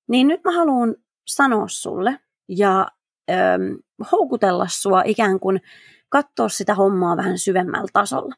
niin 0.08 0.28
nyt 0.28 0.44
mä 0.44 0.52
haluan 0.52 0.94
sanoa 1.26 1.68
sulle 1.68 2.18
ja 2.48 2.88
äm, 3.30 3.78
houkutella 4.12 4.66
sua 4.68 5.02
ikään 5.04 5.40
kuin 5.40 5.60
katsoa 6.08 6.48
sitä 6.48 6.74
hommaa 6.74 7.16
vähän 7.16 7.38
syvemmällä 7.38 7.88
tasolla. 7.92 8.34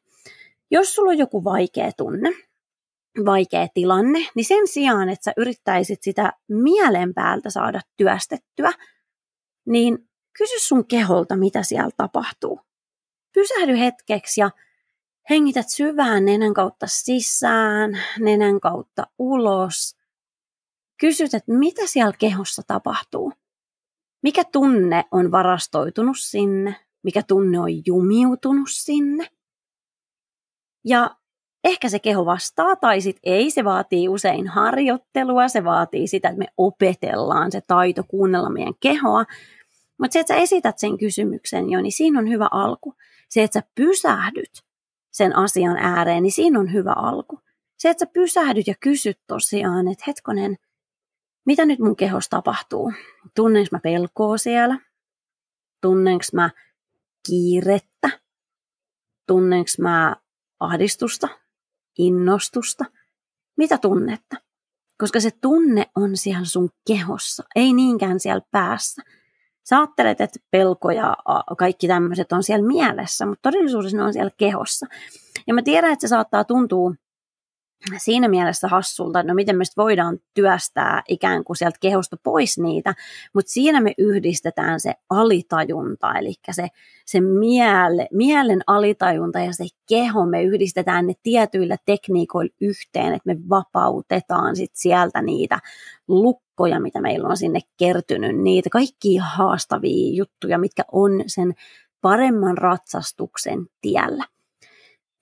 Jos 0.71 0.95
sulla 0.95 1.11
on 1.11 1.19
joku 1.19 1.45
vaikea 1.45 1.93
tunne, 1.97 2.31
vaikea 3.25 3.69
tilanne, 3.75 4.19
niin 4.35 4.45
sen 4.45 4.69
sijaan, 4.69 5.09
että 5.09 5.25
sä 5.25 5.33
yrittäisit 5.37 6.03
sitä 6.03 6.33
mielen 6.49 7.15
päältä 7.15 7.51
saada 7.51 7.81
työstettyä, 7.97 8.73
niin 9.67 10.09
kysy 10.39 10.55
sun 10.59 10.87
keholta, 10.87 11.37
mitä 11.37 11.63
siellä 11.63 11.91
tapahtuu. 11.97 12.61
Pysähdy 13.35 13.79
hetkeksi 13.79 14.41
ja 14.41 14.51
hengität 15.31 15.69
syvään 15.69 16.25
nenän 16.25 16.55
kautta 16.55 16.87
sisään, 16.87 17.99
nenän 18.21 18.61
kautta 18.61 19.07
ulos. 19.19 19.97
Kysyt, 21.01 21.35
että 21.35 21.53
mitä 21.53 21.83
siellä 21.87 22.15
kehossa 22.19 22.63
tapahtuu. 22.67 23.33
Mikä 24.23 24.45
tunne 24.53 25.05
on 25.11 25.31
varastoitunut 25.31 26.17
sinne? 26.21 26.77
Mikä 27.03 27.23
tunne 27.23 27.61
on 27.61 27.87
jumiutunut 27.87 28.69
sinne? 28.71 29.29
Ja 30.87 31.17
ehkä 31.65 31.89
se 31.89 31.99
keho 31.99 32.27
vastaa, 32.27 32.77
tai 32.77 33.01
sitten 33.01 33.33
ei, 33.33 33.51
se 33.51 33.65
vaatii 33.65 34.09
usein 34.09 34.49
harjoittelua, 34.49 35.49
se 35.49 35.65
vaatii 35.65 36.07
sitä, 36.07 36.29
että 36.29 36.39
me 36.39 36.47
opetellaan 36.57 37.53
se 37.53 37.61
taito 37.61 38.03
kuunnella 38.09 38.51
meidän 38.51 38.75
kehoa. 38.81 39.25
Mutta 39.99 40.13
se, 40.13 40.21
että 40.21 40.35
sä 40.35 40.41
esität 40.41 40.79
sen 40.79 40.99
kysymyksen 40.99 41.71
jo, 41.71 41.81
niin 41.81 41.93
siinä 41.93 42.19
on 42.19 42.29
hyvä 42.29 42.49
alku. 42.51 42.95
Se, 43.29 43.43
että 43.43 43.61
sä 43.61 43.67
pysähdyt 43.75 44.65
sen 45.11 45.37
asian 45.37 45.77
ääreen, 45.77 46.23
niin 46.23 46.33
siinä 46.33 46.61
on 46.61 46.73
hyvä 46.73 46.93
alku. 46.93 47.41
Se, 47.79 47.91
että 47.91 48.07
sä 48.07 48.11
pysähdyt 48.13 48.67
ja 48.67 48.75
kysyt 48.81 49.19
tosiaan, 49.27 49.89
että 49.89 50.05
hetkonen, 50.07 50.57
mitä 51.47 51.67
nyt 51.67 51.79
mun 51.79 51.97
kehossa 51.97 52.31
tapahtuu? 52.31 52.93
Tunnenko 53.35 53.69
mä 53.73 53.79
pelkoa 53.79 54.39
siellä? 54.39 54.79
Tunnenko 55.81 56.25
mä 56.33 56.51
kiirettä? 57.27 58.11
Tunnenko 59.27 59.71
mä 59.79 60.17
ahdistusta, 60.61 61.29
innostusta, 61.99 62.85
mitä 63.57 63.79
tunnetta. 63.79 64.37
Koska 64.99 65.21
se 65.21 65.31
tunne 65.41 65.87
on 65.97 66.17
siellä 66.17 66.45
sun 66.45 66.71
kehossa, 66.87 67.45
ei 67.57 67.73
niinkään 67.73 68.21
siellä 68.21 68.47
päässä. 68.51 69.03
Sä 69.69 69.79
ajattelet, 69.79 70.21
että 70.21 70.39
pelko 70.51 70.91
ja 70.91 71.17
kaikki 71.59 71.89
tämmöiset 71.89 72.33
on 72.33 72.43
siellä 72.43 72.67
mielessä, 72.67 73.27
mutta 73.27 73.51
todellisuudessa 73.51 73.97
ne 73.97 74.03
on 74.03 74.13
siellä 74.13 74.31
kehossa. 74.37 74.87
Ja 75.47 75.55
mä 75.55 75.63
tiedän, 75.63 75.93
että 75.93 76.01
se 76.01 76.09
saattaa 76.09 76.45
tuntua 76.45 76.95
siinä 77.99 78.29
mielessä 78.29 78.69
hassulta, 78.69 79.21
että 79.21 79.33
no 79.33 79.35
miten 79.35 79.57
me 79.57 79.65
voidaan 79.77 80.19
työstää 80.35 81.03
ikään 81.09 81.45
kuin 81.45 81.57
sieltä 81.57 81.79
kehosta 81.81 82.17
pois 82.23 82.59
niitä, 82.59 82.95
mutta 83.35 83.53
siinä 83.53 83.81
me 83.81 83.95
yhdistetään 83.99 84.81
se 84.81 84.95
alitajunta, 85.11 86.13
eli 86.19 86.35
se, 86.51 86.69
se 87.07 87.21
miele, 87.21 88.09
mielen 88.13 88.61
alitajunta 88.67 89.39
ja 89.39 89.53
se 89.53 89.65
keho, 89.89 90.27
me 90.27 90.43
yhdistetään 90.43 91.07
ne 91.07 91.15
tietyillä 91.23 91.77
tekniikoilla 91.87 92.55
yhteen, 92.61 93.15
että 93.15 93.35
me 93.35 93.37
vapautetaan 93.51 94.57
sit 94.57 94.73
sieltä 94.75 95.23
niitä 95.23 95.59
lukkoja, 96.09 96.81
mitä 96.81 97.01
meillä 97.01 97.29
on 97.29 97.37
sinne 97.37 97.61
kertynyt, 97.77 98.37
niitä 98.37 98.71
kaikkia 98.71 99.23
haastavia 99.25 100.15
juttuja, 100.15 100.59
mitkä 100.59 100.83
on 100.93 101.11
sen 101.27 101.55
paremman 102.01 102.59
ratsastuksen 102.59 103.67
tiellä. 103.81 104.25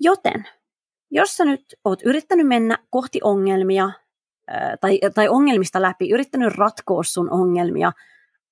Joten 0.01 0.45
jos 1.11 1.37
sä 1.37 1.45
nyt 1.45 1.65
oot 1.85 2.03
yrittänyt 2.05 2.47
mennä 2.47 2.79
kohti 2.91 3.21
ongelmia 3.23 3.91
tai, 4.81 5.01
tai 5.15 5.29
ongelmista 5.29 5.83
läpi, 5.83 6.11
yrittänyt 6.11 6.55
ratkoa 6.55 7.03
sun 7.03 7.31
ongelmia 7.31 7.93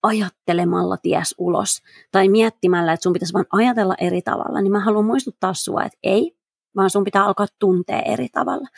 ajattelemalla 0.02 0.96
ties 0.96 1.34
ulos 1.38 1.82
tai 2.12 2.28
miettimällä, 2.28 2.92
että 2.92 3.02
sun 3.02 3.12
pitäisi 3.12 3.34
vain 3.34 3.46
ajatella 3.52 3.94
eri 3.98 4.22
tavalla, 4.22 4.60
niin 4.60 4.72
mä 4.72 4.80
haluan 4.80 5.04
muistuttaa 5.04 5.54
sua, 5.54 5.82
että 5.82 5.98
ei, 6.02 6.36
vaan 6.76 6.90
sun 6.90 7.04
pitää 7.04 7.24
alkaa 7.24 7.46
tuntea 7.58 8.02
eri 8.02 8.28
tavalla. 8.28 8.68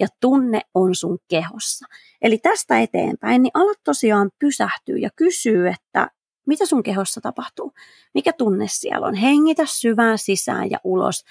Ja 0.00 0.06
tunne 0.20 0.60
on 0.74 0.94
sun 0.94 1.18
kehossa. 1.28 1.86
Eli 2.22 2.38
tästä 2.38 2.80
eteenpäin, 2.80 3.42
niin 3.42 3.50
alat 3.54 3.78
tosiaan 3.84 4.30
pysähtyä 4.38 4.96
ja 4.98 5.10
kysyä, 5.16 5.70
että 5.70 6.10
mitä 6.46 6.66
sun 6.66 6.82
kehossa 6.82 7.20
tapahtuu? 7.20 7.72
Mikä 8.14 8.32
tunne 8.32 8.66
siellä 8.68 9.06
on? 9.06 9.14
Hengitä 9.14 9.62
syvään 9.66 10.18
sisään 10.18 10.70
ja 10.70 10.78
ulos. 10.84 11.24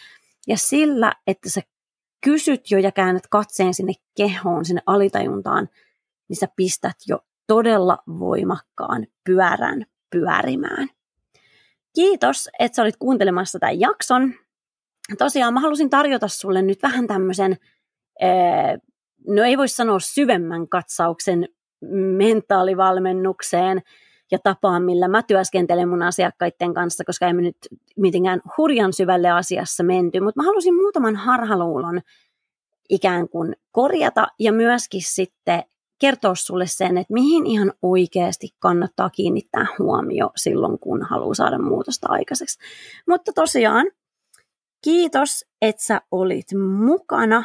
Ja 0.48 0.58
sillä, 0.58 1.14
että 1.28 1.50
sä 1.50 1.62
kysyt 2.24 2.72
jo 2.72 2.78
ja 2.78 2.92
käännät 2.92 3.28
katseen 3.28 3.74
sinne 3.74 3.94
kehoon, 4.18 4.66
sinne 4.66 4.82
alitajuntaan, 4.86 5.70
niin 6.30 6.38
sä 6.38 6.48
pistät 6.56 6.96
jo 7.08 7.20
todella 7.48 7.98
voimakkaan 8.08 9.08
pyörän 9.24 9.86
pyörimään. 10.10 10.90
Kiitos, 11.96 12.50
että 12.60 12.76
sä 12.76 12.82
olit 12.82 12.98
kuuntelemassa 12.98 13.60
tämän 13.60 13.80
jakson. 13.80 14.34
Tosiaan 15.18 15.54
mä 15.54 15.60
halusin 15.60 15.90
tarjota 15.90 16.28
sulle 16.28 16.62
nyt 16.62 16.84
vähän 16.84 17.08
tämmöisen, 17.08 17.58
no 19.28 19.44
ei 19.44 19.58
voi 19.58 19.68
sanoa 19.68 20.00
syvemmän 20.00 20.68
katsauksen 20.68 21.48
mentaalivalmennukseen 22.18 23.82
ja 24.32 24.40
tapaan, 24.40 24.84
millä 24.84 25.08
mä 25.08 25.24
työskentelen 25.24 25.90
mun 25.90 26.04
asiakkaiden 26.04 26.74
kanssa, 26.74 27.04
koska 27.04 27.28
emme 27.28 27.42
nyt 27.42 27.58
mitenkään 27.98 28.42
hurjan 28.58 28.94
syvälle 28.94 29.30
asiassa 29.30 29.84
menty, 29.84 30.20
mutta 30.20 30.42
mä 30.42 30.48
halusin 30.48 30.76
muutaman 30.76 31.16
harhaluulon 31.16 32.02
ikään 32.90 33.30
kuin 33.30 33.56
korjata 33.72 34.28
ja 34.40 34.54
myöskin 34.54 35.02
sitten 35.04 35.64
kertoa 36.00 36.36
sulle 36.36 36.68
sen, 36.68 36.98
että 36.98 37.14
mihin 37.14 37.48
ihan 37.48 37.74
oikeasti 37.82 38.50
kannattaa 38.60 39.10
kiinnittää 39.10 39.66
huomio 39.80 40.32
silloin, 40.36 40.80
kun 40.80 41.04
haluaa 41.04 41.34
saada 41.34 41.60
muutosta 41.60 42.08
aikaiseksi. 42.10 42.60
Mutta 43.08 43.32
tosiaan, 43.34 43.92
kiitos, 44.84 45.46
että 45.62 45.84
sä 45.84 46.02
olit 46.12 46.48
mukana 46.86 47.44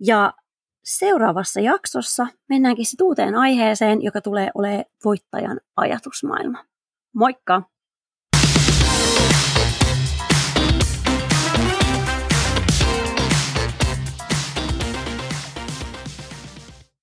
ja 0.00 0.32
seuraavassa 0.84 1.60
jaksossa 1.60 2.26
mennäänkin 2.48 2.86
sitten 2.86 3.06
uuteen 3.06 3.34
aiheeseen, 3.34 4.02
joka 4.02 4.20
tulee 4.20 4.50
olemaan 4.54 4.84
voittajan 5.04 5.60
ajatusmaailma. 5.76 6.64
Moikka! 7.14 7.62